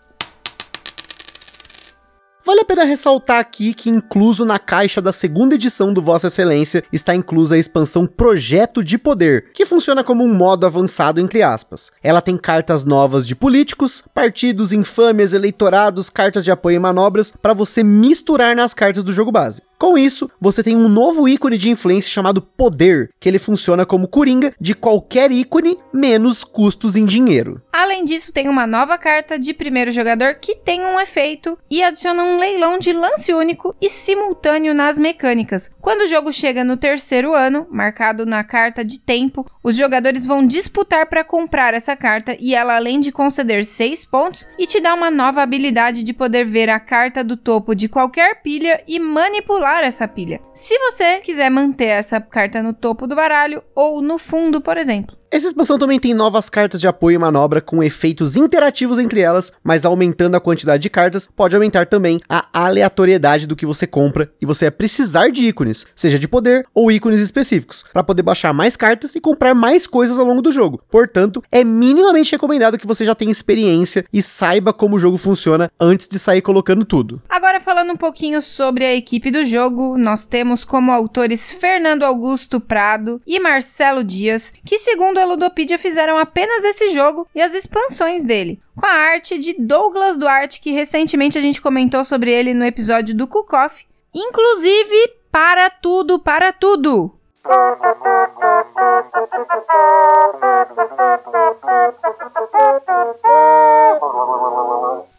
Vale 2.46 2.60
a 2.60 2.66
pena 2.66 2.84
ressaltar 2.84 3.40
aqui 3.40 3.74
que, 3.74 3.90
incluso 3.90 4.44
na 4.44 4.60
caixa 4.60 5.02
da 5.02 5.14
segunda 5.14 5.56
edição 5.56 5.94
do 5.94 6.02
Vossa 6.02 6.28
Excelência, 6.28 6.84
está 6.92 7.16
inclusa 7.16 7.56
a 7.56 7.58
expansão 7.58 8.06
Projeto 8.06 8.84
de 8.84 8.98
Poder, 8.98 9.52
que 9.54 9.66
funciona 9.66 10.04
como 10.04 10.26
um 10.26 10.34
modo 10.36 10.66
avançado 10.66 11.22
entre 11.22 11.42
aspas. 11.42 11.90
Ela 12.04 12.22
tem 12.22 12.36
cartas 12.36 12.84
novas 12.84 13.26
de 13.26 13.34
políticos, 13.34 14.04
partidos, 14.14 14.74
infâmias, 14.74 15.32
eleitorados, 15.32 16.10
cartas 16.10 16.44
de 16.44 16.52
apoio 16.52 16.76
e 16.76 16.80
manobras 16.80 17.34
para 17.42 17.54
você 17.54 17.82
misturar 17.82 18.54
nas 18.58 18.74
cartas 18.74 19.06
do 19.06 19.14
jogo 19.14 19.32
base. 19.32 19.62
Com 19.84 19.98
isso, 19.98 20.32
você 20.40 20.64
tem 20.64 20.78
um 20.78 20.88
novo 20.88 21.28
ícone 21.28 21.58
de 21.58 21.70
influência 21.70 22.10
chamado 22.10 22.42
Poder, 22.42 23.10
que 23.20 23.28
ele 23.28 23.38
funciona 23.38 23.86
como 23.86 24.08
coringa 24.08 24.54
de 24.58 24.74
qualquer 24.74 25.30
ícone 25.30 25.78
menos 25.92 26.42
custos 26.42 26.96
em 26.96 27.06
dinheiro. 27.06 27.62
Além 27.70 28.06
disso, 28.06 28.32
tem 28.32 28.48
uma 28.48 28.66
nova 28.66 28.98
carta 28.98 29.38
de 29.38 29.54
primeiro 29.54 29.92
jogador 29.92 30.36
que 30.36 30.56
tem 30.56 30.86
um 30.86 30.98
efeito 30.98 31.60
e 31.70 31.84
adiciona 31.84 32.24
um 32.24 32.38
leilão 32.38 32.80
de 32.80 32.94
lance 32.94 33.34
único 33.34 33.76
e 33.82 33.90
simultâneo 33.90 34.74
nas 34.74 34.98
mecânicas. 34.98 35.70
Quando 35.82 36.04
o 36.04 36.08
jogo 36.08 36.32
chega 36.32 36.64
no 36.64 36.78
terceiro 36.78 37.34
ano, 37.34 37.68
marcado 37.70 38.26
na 38.26 38.42
carta 38.42 38.86
de 38.86 39.02
tempo, 39.02 39.46
os 39.62 39.76
jogadores 39.76 40.26
vão 40.26 40.48
disputar 40.48 41.08
para 41.08 41.26
comprar 41.26 41.74
essa 41.74 41.94
carta 41.94 42.38
e 42.40 42.56
ela, 42.56 42.78
além 42.78 43.02
de 43.02 43.12
conceder 43.12 43.66
6 43.66 44.06
pontos, 44.06 44.48
e 44.58 44.66
te 44.66 44.80
dá 44.80 44.94
uma 44.94 45.12
nova 45.12 45.42
habilidade 45.42 46.04
de 46.04 46.14
poder 46.14 46.46
ver 46.46 46.70
a 46.70 46.80
carta 46.80 47.22
do 47.22 47.36
topo 47.36 47.76
de 47.76 47.90
qualquer 47.90 48.42
pilha 48.42 48.82
e 48.88 48.98
manipular 48.98 49.73
essa 49.82 50.08
pilha. 50.08 50.42
Se 50.54 50.78
você 50.78 51.20
quiser 51.22 51.50
manter 51.50 51.88
essa 51.88 52.20
carta 52.20 52.62
no 52.62 52.74
topo 52.74 53.08
do 53.08 53.16
baralho 53.16 53.64
ou 53.74 54.02
no 54.02 54.20
fundo, 54.20 54.62
por 54.62 54.78
exemplo. 54.78 55.18
Essa 55.34 55.48
expansão 55.48 55.80
também 55.80 56.00
tem 56.00 56.14
novas 56.14 56.48
cartas 56.48 56.80
de 56.80 56.88
apoio 56.88 57.16
e 57.16 57.18
manobra 57.18 57.60
com 57.60 57.82
efeitos 57.82 58.36
interativos 58.36 59.00
entre 59.00 59.20
elas, 59.20 59.52
mas 59.64 59.84
aumentando 59.84 60.38
a 60.38 60.40
quantidade 60.40 60.84
de 60.84 60.92
cartas, 60.92 61.28
pode 61.36 61.56
aumentar 61.56 61.88
também 61.88 62.22
a 62.30 62.46
aleatoriedade 62.54 63.48
do 63.48 63.56
que 63.56 63.66
você 63.66 63.88
compra 63.88 64.32
e 64.40 64.46
você 64.46 64.66
vai 64.66 64.72
precisar 64.72 65.30
de 65.30 65.48
ícones, 65.48 65.88
seja 65.96 66.20
de 66.20 66.28
poder 66.28 66.68
ou 66.72 66.92
ícones 66.92 67.20
específicos, 67.20 67.84
para 67.92 68.04
poder 68.04 68.22
baixar 68.22 68.54
mais 68.54 68.76
cartas 68.76 69.16
e 69.16 69.20
comprar 69.20 69.56
mais 69.56 69.88
coisas 69.88 70.20
ao 70.20 70.26
longo 70.28 70.40
do 70.40 70.52
jogo. 70.52 70.84
Portanto, 70.88 71.42
é 71.52 71.64
minimamente 71.64 72.34
recomendado 72.34 72.78
que 72.78 72.86
você 72.86 73.04
já 73.04 73.16
tenha 73.16 73.32
experiência 73.32 74.06
e 74.14 74.22
saiba 74.22 74.72
como 74.72 74.98
o 74.98 75.00
jogo 75.00 75.18
funciona 75.18 75.72
antes 75.80 76.08
de 76.08 76.20
sair 76.20 76.44
colocando 76.44 76.86
tudo. 76.86 77.20
Agora 77.28 77.60
falando 77.60 77.94
um 77.94 77.98
pouquinho 77.98 78.40
sobre 78.40 78.86
a 78.86 78.94
equipe 78.94 79.32
do 79.32 79.44
jogo, 79.44 79.98
nós 79.98 80.28
temos 80.28 80.64
como 80.64 80.92
autores 80.92 81.52
Fernando 81.52 82.04
Augusto 82.04 82.60
Prado 82.60 83.20
e 83.26 83.40
Marcelo 83.40 84.04
Dias, 84.04 84.54
que 84.64 84.78
segundo 84.78 85.23
a 85.24 85.26
Ludopedia 85.26 85.80
fizeram 85.80 86.18
apenas 86.18 86.64
esse 86.64 86.90
jogo 86.90 87.28
e 87.34 87.42
as 87.42 87.54
expansões 87.54 88.24
dele, 88.24 88.62
com 88.76 88.86
a 88.86 88.92
arte 88.92 89.40
de 89.40 89.54
Douglas 89.54 90.18
Duarte, 90.18 90.60
que 90.60 90.72
recentemente 90.72 91.38
a 91.38 91.42
gente 91.42 91.62
comentou 91.62 92.04
sobre 92.04 92.32
ele 92.32 92.54
no 92.54 92.66
episódio 92.66 93.16
do 93.16 93.28
Kukoff, 93.28 93.88
inclusive 94.14 95.14
para 95.32 95.70
tudo, 95.70 96.20
para 96.20 96.52
tudo. 96.52 97.12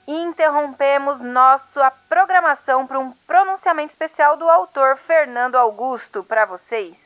Interrompemos 0.07 1.21
nossa 1.21 1.91
programação 2.09 2.87
para 2.87 2.99
um 2.99 3.11
pronunciamento 3.27 3.93
especial 3.93 4.37
do 4.37 4.49
autor 4.49 4.97
Fernando 4.99 5.57
Augusto 5.57 6.23
para 6.23 6.45
vocês. 6.45 7.04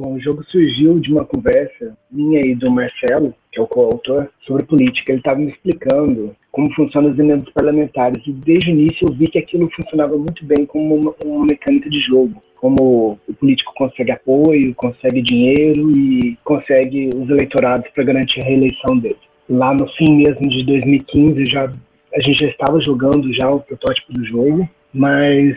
Bom, 0.00 0.14
o 0.14 0.18
jogo 0.18 0.42
surgiu 0.44 0.98
de 0.98 1.12
uma 1.12 1.26
conversa 1.26 1.94
minha 2.10 2.40
e 2.40 2.54
do 2.54 2.70
Marcelo, 2.70 3.34
que 3.52 3.60
é 3.60 3.62
o 3.62 3.66
coautor, 3.66 4.28
sobre 4.46 4.64
política. 4.64 5.12
Ele 5.12 5.18
estava 5.18 5.38
me 5.38 5.50
explicando 5.50 6.34
como 6.50 6.72
funcionam 6.72 7.10
os 7.10 7.18
emendas 7.18 7.50
parlamentares 7.50 8.26
e 8.26 8.32
desde 8.32 8.70
o 8.70 8.72
início 8.72 9.06
eu 9.06 9.12
vi 9.12 9.28
que 9.28 9.38
aquilo 9.38 9.68
funcionava 9.76 10.16
muito 10.16 10.42
bem 10.46 10.64
como 10.64 10.94
uma, 10.94 11.14
uma 11.22 11.44
mecânica 11.44 11.90
de 11.90 12.00
jogo. 12.00 12.42
Como 12.56 13.18
o 13.28 13.34
político 13.34 13.74
consegue 13.74 14.10
apoio, 14.10 14.74
consegue 14.74 15.20
dinheiro 15.20 15.90
e 15.94 16.38
consegue 16.44 17.10
os 17.14 17.28
eleitorados 17.28 17.90
para 17.90 18.04
garantir 18.04 18.40
a 18.40 18.44
reeleição 18.44 18.96
dele. 18.96 19.18
Lá 19.50 19.74
no 19.74 19.86
fim 19.98 20.16
mesmo 20.16 20.48
de 20.48 20.64
2015 20.64 21.44
já 21.44 21.70
a 22.14 22.20
gente 22.22 22.42
já 22.42 22.50
estava 22.50 22.80
jogando 22.80 23.32
já 23.34 23.50
o 23.50 23.60
protótipo 23.60 24.14
do 24.14 24.24
jogo, 24.24 24.66
mas 24.92 25.56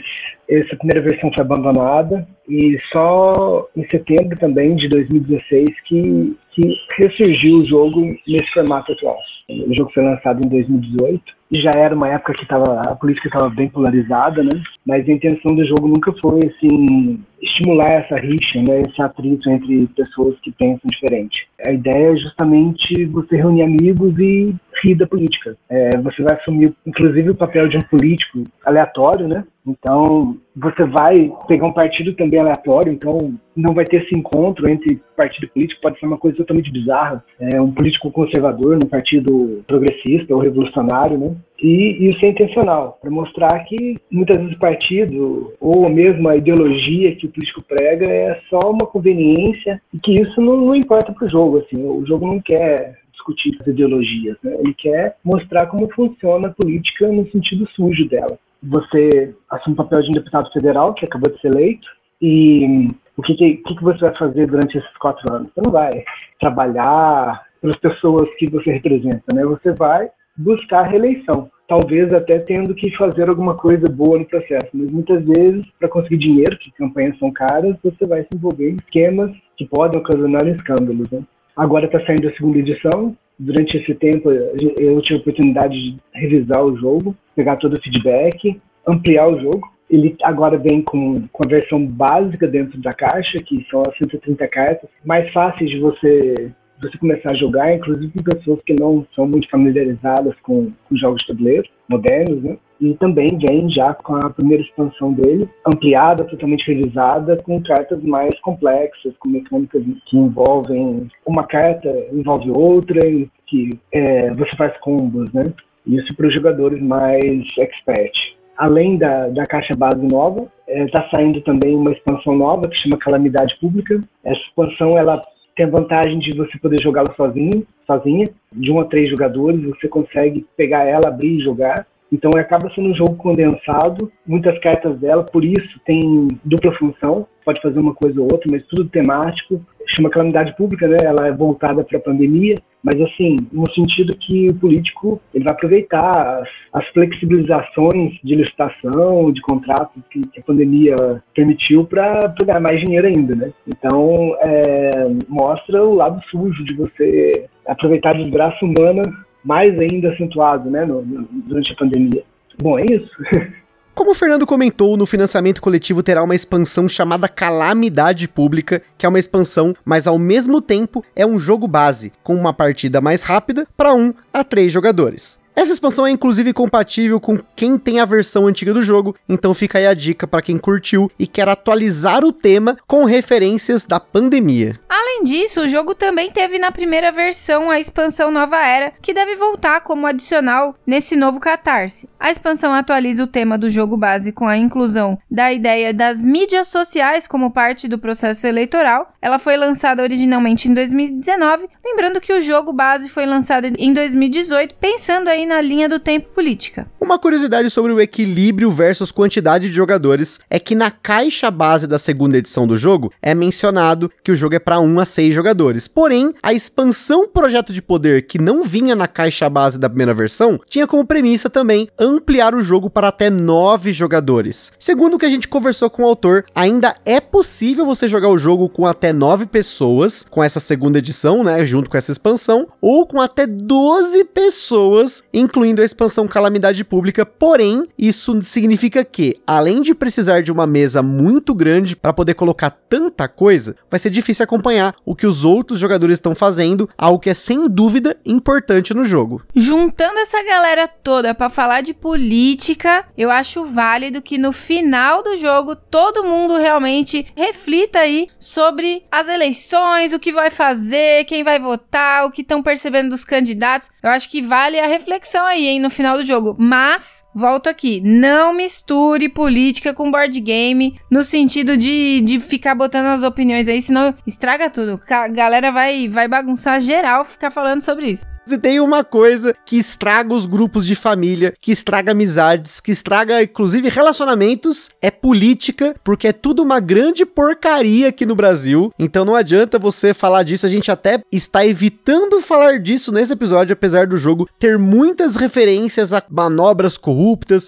essa 0.50 0.76
primeira 0.76 1.02
versão 1.02 1.32
foi 1.34 1.44
abandonada 1.44 2.28
e 2.48 2.78
só 2.92 3.68
em 3.76 3.88
setembro 3.90 4.38
também 4.38 4.76
de 4.76 4.88
2016 4.90 5.70
que, 5.86 6.38
que 6.52 6.76
ressurgiu 6.98 7.58
o 7.58 7.66
jogo 7.66 8.02
nesse 8.28 8.52
formato 8.54 8.92
atual. 8.92 9.18
O 9.50 9.74
jogo 9.74 9.92
foi 9.94 10.04
lançado 10.04 10.40
em 10.46 10.50
2018 10.50 11.22
e 11.52 11.62
já 11.62 11.72
era 11.76 11.94
uma 11.94 12.08
época 12.08 12.34
que 12.34 12.48
tava, 12.48 12.82
a 12.82 12.96
política 12.96 13.28
estava 13.28 13.50
bem 13.50 13.70
polarizada, 13.70 14.42
né? 14.42 14.50
Mas 14.86 15.08
a 15.08 15.12
intenção 15.12 15.56
do 15.56 15.66
jogo 15.66 15.88
nunca 15.88 16.14
foi 16.14 16.40
assim 16.48 17.20
estimular 17.42 17.90
essa 17.92 18.16
rixa, 18.16 18.60
né? 18.60 18.82
Esse 18.88 19.02
atrito 19.02 19.50
entre 19.50 19.86
pessoas 19.88 20.40
que 20.40 20.52
pensam 20.52 20.90
diferente. 20.92 21.48
A 21.68 21.72
ideia 21.72 22.14
é 22.14 22.18
justamente 22.18 23.06
você 23.06 23.36
reunir 23.36 23.64
amigos 23.64 24.18
e 24.18 24.56
rir 24.82 24.96
da 24.96 25.06
política. 25.06 25.58
É, 25.70 25.90
você 25.98 26.24
vai 26.24 26.38
assumir, 26.38 26.74
inclusive, 26.86 27.30
o 27.30 27.36
papel 27.36 27.68
de 27.68 27.78
um 27.78 27.82
político 27.82 28.44
aleatório, 28.66 29.28
né? 29.28 29.44
Então, 29.66 30.38
você 30.56 30.84
vai 30.84 31.32
pegar 31.48 31.66
um 31.66 31.74
partido 31.74 32.14
também 32.14 32.40
aleatório, 32.40 32.92
então 32.92 33.34
não 33.56 33.74
vai 33.74 33.86
ter 33.86 34.04
esse 34.04 34.14
encontro 34.14 34.68
entre 34.68 35.02
partido 35.16 35.48
político, 35.50 35.82
pode 35.82 36.00
ser 36.00 36.06
uma 36.06 36.18
coisa 36.18 36.38
totalmente 36.38 36.72
bizarra. 36.72 37.24
É 37.40 37.62
um 37.62 37.72
político 37.72 38.12
conservador 38.12 38.74
num 38.74 38.90
partido 38.90 39.64
progressista 39.66 40.34
ou 40.34 40.42
revolucionário, 40.42 41.18
né? 41.18 41.36
E 41.62 42.10
isso 42.10 42.26
é 42.26 42.30
intencional, 42.30 42.98
para 43.02 43.10
mostrar 43.10 43.58
que 43.64 43.96
muitas 44.12 44.38
vezes 44.38 44.54
o 44.54 44.60
partido 44.60 45.54
ou 45.62 45.90
mesmo 45.90 46.28
a 46.28 46.36
ideologia 46.36 47.16
que 47.16 47.26
o 47.26 47.30
político 47.30 47.62
prega 47.62 48.12
é 48.12 48.42
só 48.50 48.60
uma 48.70 48.86
conveniência 48.86 49.82
e 49.94 50.00
que 50.00 50.14
isso 50.14 50.42
não, 50.42 50.58
não 50.58 50.76
importa 50.76 51.14
para 51.14 51.26
o 51.26 51.30
jogo. 51.30 51.60
Assim, 51.60 51.82
o 51.82 52.06
jogo 52.06 52.28
não 52.28 52.42
quer 52.42 53.00
discutir 53.14 53.56
as 53.62 53.68
ideologias, 53.68 54.36
né? 54.44 54.58
ele 54.60 54.74
quer 54.74 55.16
mostrar 55.24 55.68
como 55.68 55.90
funciona 55.94 56.50
a 56.50 56.54
política 56.54 57.08
no 57.08 57.26
sentido 57.32 57.66
sujo 57.74 58.10
dela 58.10 58.38
você 58.64 59.36
assume 59.50 59.74
o 59.74 59.78
papel 59.78 60.02
de 60.02 60.10
um 60.10 60.14
deputado 60.14 60.52
federal, 60.52 60.94
que 60.94 61.06
acabou 61.06 61.32
de 61.32 61.40
ser 61.42 61.50
eleito, 61.50 61.88
e 62.22 62.88
o 63.18 63.22
que, 63.22 63.36
que, 63.36 63.58
que 63.58 63.84
você 63.84 64.00
vai 64.00 64.16
fazer 64.16 64.48
durante 64.48 64.78
esses 64.78 64.98
quatro 64.98 65.34
anos? 65.34 65.50
Você 65.54 65.62
não 65.66 65.72
vai 65.72 65.92
trabalhar 66.40 67.44
pelas 67.62 67.76
pessoas 67.78 68.30
que 68.38 68.50
você 68.50 68.72
representa, 68.72 69.24
né? 69.34 69.44
Você 69.44 69.74
vai 69.74 70.10
buscar 70.38 70.84
reeleição, 70.84 71.50
talvez 71.68 72.12
até 72.14 72.40
tendo 72.40 72.74
que 72.74 72.96
fazer 72.98 73.30
alguma 73.30 73.56
coisa 73.56 73.86
boa 73.88 74.18
no 74.18 74.26
processo, 74.26 74.70
mas 74.74 74.92
muitas 74.92 75.24
vezes, 75.26 75.66
para 75.80 75.90
conseguir 75.90 76.18
dinheiro, 76.18 76.58
que 76.58 76.72
campanhas 76.72 77.18
são 77.20 77.32
caras, 77.32 77.76
você 77.84 78.06
vai 78.06 78.22
se 78.24 78.30
envolver 78.34 78.72
em 78.72 78.76
esquemas 78.76 79.32
que 79.58 79.66
podem 79.66 80.02
ocasionar 80.02 80.48
escândalos, 80.48 81.10
né? 81.12 81.22
Agora 81.56 81.86
está 81.86 82.04
saindo 82.06 82.28
a 82.28 82.34
segunda 82.34 82.58
edição, 82.58 83.16
durante 83.44 83.78
esse 83.78 83.94
tempo 83.96 84.32
eu 84.32 85.02
tive 85.02 85.16
a 85.16 85.22
oportunidade 85.22 85.74
de 85.74 85.98
revisar 86.14 86.64
o 86.64 86.78
jogo, 86.78 87.16
pegar 87.36 87.58
todo 87.58 87.74
o 87.74 87.82
feedback, 87.82 88.60
ampliar 88.88 89.28
o 89.28 89.40
jogo. 89.40 89.72
Ele 89.90 90.16
agora 90.24 90.58
vem 90.58 90.82
com, 90.82 91.28
com 91.32 91.44
a 91.46 91.50
versão 91.50 91.86
básica 91.86 92.48
dentro 92.48 92.80
da 92.82 92.92
caixa, 92.94 93.38
que 93.46 93.66
são 93.70 93.84
as 93.88 93.96
130 93.98 94.48
cartas, 94.48 94.90
mais 95.06 95.32
fáceis 95.32 95.70
de 95.70 95.80
você 95.80 96.52
você 96.84 96.98
começar 96.98 97.32
a 97.32 97.36
jogar, 97.36 97.74
inclusive 97.74 98.12
com 98.12 98.24
pessoas 98.24 98.60
que 98.66 98.76
não 98.80 99.06
são 99.16 99.28
muito 99.28 99.50
familiarizadas 99.50 100.36
com, 100.44 100.72
com 100.88 100.98
jogos 100.98 101.22
de 101.22 101.28
tabuleiro 101.28 101.68
modernos, 101.90 102.44
né? 102.44 102.58
E 102.82 102.94
também 102.96 103.30
vem 103.48 103.70
já 103.70 103.94
com 103.94 104.16
a 104.16 104.30
primeira 104.30 104.62
expansão 104.62 105.14
dele, 105.14 105.48
ampliada, 105.66 106.26
totalmente 106.26 106.68
revisada, 106.68 107.38
com 107.38 107.62
cartas 107.64 108.04
mais 108.04 108.38
complexas, 108.42 109.14
com 109.20 109.30
mecânicas 109.30 109.84
que 110.08 110.18
envolvem 110.18 111.08
uma 111.26 111.46
carta, 111.46 111.90
envolve 112.12 112.52
outra, 112.54 113.00
que 113.48 113.70
é, 113.92 114.34
você 114.34 114.56
faz 114.58 114.78
combos, 114.80 115.32
né? 115.32 115.44
Isso 115.88 116.16
para 116.16 116.28
os 116.28 116.34
jogadores 116.34 116.82
mais 116.82 117.46
expert. 117.58 118.36
além 118.58 118.98
da, 118.98 119.30
da 119.30 119.46
caixa 119.46 119.74
base 119.76 120.02
nova, 120.06 120.48
está 120.68 121.04
é, 121.04 121.16
saindo 121.16 121.42
também 121.42 121.76
uma 121.76 121.92
expansão 121.92 122.36
nova 122.36 122.68
que 122.68 122.76
chama 122.76 122.98
Calamidade 123.00 123.58
Pública. 123.60 124.02
Essa 124.24 124.42
expansão 124.42 124.98
ela 124.98 125.24
tem 125.56 125.66
a 125.66 125.70
vantagem 125.70 126.20
de 126.20 126.36
você 126.36 126.58
poder 126.58 126.82
jogá-la 126.82 127.14
sozinho, 127.16 127.66
sozinha, 127.86 128.28
de 128.52 128.72
um 128.72 128.80
a 128.80 128.86
três 128.86 129.10
jogadores, 129.10 129.64
você 129.64 129.88
consegue 129.88 130.46
pegar 130.56 130.86
ela, 130.86 131.08
abrir 131.08 131.40
e 131.40 131.44
jogar. 131.44 131.86
Então 132.14 132.30
acaba 132.38 132.72
sendo 132.76 132.90
um 132.90 132.96
jogo 132.96 133.16
condensado, 133.16 134.12
muitas 134.26 134.60
cartas 134.60 135.00
dela, 135.00 135.24
por 135.24 135.44
isso 135.44 135.80
tem 135.84 136.28
dupla 136.46 136.72
função, 136.74 137.26
pode 137.44 137.60
fazer 137.60 137.80
uma 137.80 137.96
coisa 137.96 138.22
ou 138.22 138.28
outra, 138.32 138.48
mas 138.52 138.64
tudo 138.68 138.88
temático. 138.88 139.60
Chama 139.96 140.12
calamidade 140.12 140.56
pública, 140.56 140.88
né? 140.88 140.98
Ela 141.04 141.28
é 141.28 141.32
voltada 141.32 141.84
para 141.84 141.98
a 141.98 142.02
pandemia, 142.02 142.56
mas 142.84 143.02
assim, 143.02 143.36
no 143.52 143.70
sentido 143.74 144.16
que 144.16 144.48
o 144.48 144.56
político 144.56 145.20
ele 145.34 145.44
vai 145.44 145.54
aproveitar 145.54 146.40
as, 146.40 146.48
as 146.72 146.88
flexibilizações 146.90 148.14
de 148.24 148.36
licitação, 148.36 149.32
de 149.32 149.42
contratos 149.42 150.02
que, 150.12 150.22
que 150.22 150.40
a 150.40 150.44
pandemia 150.44 150.96
permitiu 151.36 151.84
para 151.84 152.34
ganhar 152.46 152.62
mais 152.62 152.80
dinheiro 152.80 153.08
ainda, 153.08 153.36
né? 153.36 153.52
Então, 153.68 154.38
é, 154.40 154.92
mostra 155.28 155.84
o 155.84 155.96
lado 155.96 156.22
sujo 156.30 156.64
de 156.64 156.76
você 156.76 157.50
aproveitar 157.66 158.12
a 158.12 158.22
desgraça 158.22 158.64
humana 158.64 159.02
mais 159.44 159.78
ainda 159.78 160.10
acentuado, 160.12 160.70
né, 160.70 160.86
no, 160.86 161.02
no, 161.02 161.28
durante 161.32 161.72
a 161.72 161.76
pandemia. 161.76 162.24
Bom, 162.62 162.80
é 162.80 162.86
isso. 162.86 163.10
Como 163.96 164.10
o 164.10 164.16
Fernando 164.16 164.48
comentou, 164.48 164.98
no 164.98 165.06
financiamento 165.06 165.62
coletivo 165.62 166.02
terá 166.02 166.24
uma 166.24 166.34
expansão 166.34 166.90
chamada 166.90 167.30
Calamidade 167.30 168.28
Pública, 168.28 168.82
que 168.98 169.06
é 169.06 169.10
uma 169.10 169.20
expansão, 169.20 169.76
mas 169.86 170.08
ao 170.08 170.18
mesmo 170.18 170.60
tempo 170.60 171.06
é 171.16 171.28
um 171.28 171.38
jogo 171.38 171.68
base, 171.68 172.12
com 172.24 172.34
uma 172.34 172.52
partida 172.52 173.00
mais 173.00 173.22
rápida 173.22 173.68
para 173.78 173.94
um 173.94 174.12
a 174.34 174.44
três 174.44 174.74
jogadores. 174.74 175.43
Essa 175.56 175.72
expansão 175.72 176.08
é 176.08 176.12
inclusive 176.12 176.52
compatível 176.52 177.20
com 177.20 177.38
quem 177.56 177.78
tem 177.78 178.00
a 178.00 178.06
versão 178.06 178.48
antiga 178.48 178.74
do 178.74 178.82
jogo, 178.82 179.16
então 179.30 179.54
fica 179.54 179.78
aí 179.78 179.86
a 179.86 179.94
dica 179.94 180.28
para 180.28 180.42
quem 180.42 180.58
curtiu 180.58 181.12
e 181.18 181.28
quer 181.28 181.48
atualizar 181.48 182.26
o 182.26 182.34
tema 182.34 182.76
com 182.88 183.06
referências 183.06 183.86
da 183.86 184.00
pandemia. 184.00 184.80
Além 184.90 185.24
disso, 185.24 185.62
o 185.62 185.68
jogo 185.68 185.94
também 185.94 186.32
teve 186.32 186.58
na 186.58 186.72
primeira 186.72 187.12
versão 187.12 187.70
a 187.70 187.80
expansão 187.80 188.32
Nova 188.32 188.58
Era, 188.66 188.94
que 189.00 189.14
deve 189.14 189.36
voltar 189.36 189.82
como 189.82 190.08
adicional 190.08 190.76
nesse 190.88 191.16
novo 191.16 191.40
Catarse. 191.40 192.10
A 192.20 192.32
expansão 192.32 192.74
atualiza 192.74 193.24
o 193.24 193.28
tema 193.28 193.58
do 193.58 193.70
jogo 193.70 193.96
base 193.96 194.32
com 194.32 194.48
a 194.48 194.58
inclusão 194.58 195.20
da 195.30 195.54
ideia 195.54 195.94
das 195.94 196.26
mídias 196.26 196.68
sociais 196.68 197.28
como 197.28 197.52
parte 197.52 197.88
do 197.88 198.00
processo 198.00 198.48
eleitoral. 198.48 199.14
Ela 199.22 199.38
foi 199.38 199.56
lançada 199.56 200.02
originalmente 200.02 200.68
em 200.68 200.74
2019, 200.74 201.68
lembrando 201.86 202.20
que 202.20 202.34
o 202.34 202.42
jogo 202.42 202.74
base 202.74 203.08
foi 203.08 203.26
lançado 203.26 203.66
em 203.78 203.94
2018, 203.94 204.76
pensando 204.76 205.28
aí 205.28 205.43
na 205.46 205.62
linha 205.62 205.88
do 205.88 206.00
tempo 206.00 206.30
política. 206.34 206.88
Uma 207.00 207.20
curiosidade 207.20 207.70
sobre 207.70 207.92
o 207.92 208.00
equilíbrio 208.00 208.72
versus 208.72 209.12
quantidade 209.12 209.70
de 209.70 209.76
jogadores 209.76 210.40
é 210.50 210.58
que 210.60 210.76
na 210.76 210.90
caixa 210.90 211.52
base 211.52 211.86
da 211.86 212.00
segunda 212.00 212.38
edição 212.38 212.66
do 212.66 212.78
jogo 212.78 213.12
é 213.22 213.36
mencionado 213.36 214.10
que 214.24 214.32
o 214.32 214.36
jogo 214.36 214.56
é 214.56 214.60
para 214.60 214.80
1 214.80 215.00
a 215.00 215.06
6 215.06 215.36
jogadores. 215.36 215.88
Porém, 215.88 216.34
a 216.42 216.54
expansão 216.54 217.28
Projeto 217.28 217.74
de 217.74 217.82
Poder, 217.82 218.26
que 218.26 218.40
não 218.40 218.64
vinha 218.64 218.96
na 218.96 219.08
caixa 219.08 219.50
base 219.50 219.78
da 219.78 219.90
primeira 219.90 220.14
versão, 220.14 220.60
tinha 220.70 220.88
como 220.88 221.06
premissa 221.06 221.50
também 221.50 221.88
ampliar 222.00 222.56
o 222.56 222.64
jogo 222.64 222.90
para 222.90 223.10
até 223.10 223.30
9 223.30 223.92
jogadores. 223.94 224.72
Segundo 224.80 225.16
o 225.16 225.20
que 225.20 225.26
a 225.26 225.30
gente 225.30 225.48
conversou 225.48 225.90
com 225.90 226.04
o 226.04 226.08
autor, 226.08 226.46
ainda 226.56 226.96
é 227.06 227.20
possível 227.20 227.86
você 227.86 228.08
jogar 228.08 228.30
o 228.30 228.38
jogo 228.38 228.70
com 228.70 228.86
até 228.86 229.12
9 229.12 229.46
pessoas, 229.46 230.26
com 230.30 230.44
essa 230.44 230.60
segunda 230.60 231.00
edição, 231.00 231.44
né, 231.44 231.66
junto 231.66 231.90
com 231.90 231.98
essa 231.98 232.12
expansão, 232.12 232.68
ou 232.82 233.06
com 233.06 233.20
até 233.20 233.46
12 233.46 234.24
pessoas 234.26 235.24
incluindo 235.34 235.82
a 235.82 235.86
expansão 235.86 236.28
Calamidade 236.28 236.84
Pública. 236.84 237.26
Porém, 237.26 237.88
isso 237.98 238.42
significa 238.44 239.04
que, 239.04 239.36
além 239.48 239.82
de 239.82 239.96
precisar 239.96 240.42
de 240.42 240.52
uma 240.52 240.68
mesa 240.68 241.02
muito 241.02 241.56
grande 241.56 241.96
para 241.96 242.14
poder 242.14 242.36
colocar 242.36 242.70
tanta 242.70 243.28
coisa, 243.28 243.76
vai 243.90 244.00
ser 244.00 244.12
difícil 244.12 244.44
acompanhar 244.44 244.96
o 245.04 245.16
que 245.16 245.26
os 245.26 245.44
outros 245.44 245.80
jogadores 245.80 246.16
estão 246.16 246.36
fazendo, 246.36 246.88
algo 246.98 247.20
que 247.20 247.30
é 247.30 247.34
sem 247.34 247.68
dúvida 247.68 248.16
importante 248.24 248.94
no 248.94 249.04
jogo. 249.04 249.42
Juntando 249.56 250.20
essa 250.20 250.44
galera 250.44 250.88
toda 250.88 251.34
para 251.34 251.50
falar 251.50 251.82
de 251.82 251.94
política, 251.94 253.06
eu 253.18 253.32
acho 253.32 253.66
válido 253.66 254.22
que 254.22 254.38
no 254.38 254.52
final 254.52 255.24
do 255.24 255.36
jogo 255.36 255.76
todo 255.76 256.24
mundo 256.24 256.58
realmente 256.58 257.26
reflita 257.36 258.00
aí 258.00 258.28
sobre 258.38 259.04
as 259.12 259.28
eleições, 259.28 260.14
o 260.14 260.20
que 260.20 260.32
vai 260.32 260.52
fazer, 260.52 261.26
quem 261.26 261.44
vai 261.44 261.60
votar, 261.60 262.26
o 262.26 262.32
que 262.32 262.42
estão 262.42 262.62
percebendo 262.62 263.10
dos 263.10 263.26
candidatos. 263.26 263.90
Eu 264.02 264.10
acho 264.10 264.30
que 264.30 264.42
vale 264.42 264.80
a 264.80 264.88
reflexão 264.88 265.23
reflexão 265.24 265.46
aí, 265.46 265.68
hein, 265.68 265.80
no 265.80 265.90
final 265.90 266.18
do 266.18 266.26
jogo. 266.26 266.56
Mas, 266.58 267.26
volto 267.34 267.68
aqui, 267.68 268.02
não 268.02 268.54
misture 268.54 269.30
política 269.30 269.94
com 269.94 270.12
board 270.12 270.40
game 270.40 271.00
no 271.10 271.24
sentido 271.24 271.76
de, 271.76 272.22
de 272.22 272.40
ficar 272.40 272.76
botando 272.76 273.08
as 273.08 273.24
opiniões 273.24 273.68
aí, 273.68 273.82
senão 273.82 274.14
estraga 274.26 274.70
tudo. 274.70 275.00
A 275.10 275.28
galera 275.28 275.72
vai, 275.72 276.08
vai 276.08 276.28
bagunçar 276.28 276.80
geral 276.80 277.26
ficar 277.26 277.52
falando 277.52 277.82
sobre 277.82 278.12
isso. 278.12 278.26
Se 278.46 278.58
tem 278.58 278.82
uma 278.82 279.06
coisa 279.06 279.56
que 279.66 279.78
estraga 279.78 280.34
os 280.34 280.46
grupos 280.46 280.86
de 280.86 280.96
família, 280.96 281.54
que 281.62 281.72
estraga 281.72 282.12
amizades, 282.12 282.82
que 282.82 282.92
estraga 282.92 283.42
inclusive 283.42 283.88
relacionamentos, 283.88 284.90
é 285.02 285.10
política, 285.10 285.96
porque 286.04 286.28
é 286.28 286.34
tudo 286.34 286.62
uma 286.62 286.82
grande 286.82 287.26
porcaria 287.26 288.10
aqui 288.10 288.26
no 288.26 288.36
Brasil. 288.36 288.92
Então 289.00 289.24
não 289.24 289.34
adianta 289.34 289.80
você 289.80 290.14
falar 290.14 290.44
disso, 290.44 290.66
a 290.66 290.70
gente 290.70 290.92
até 290.92 291.22
está 291.32 291.66
evitando 291.66 292.42
falar 292.42 292.80
disso 292.80 293.14
nesse 293.14 293.32
episódio, 293.32 293.72
apesar 293.72 294.08
do 294.08 294.18
jogo 294.18 294.48
ter 294.60 294.78
muitas 294.78 295.38
referências 295.38 296.12
a 296.12 296.22
manobras 296.30 296.98
corruptas, 296.98 297.23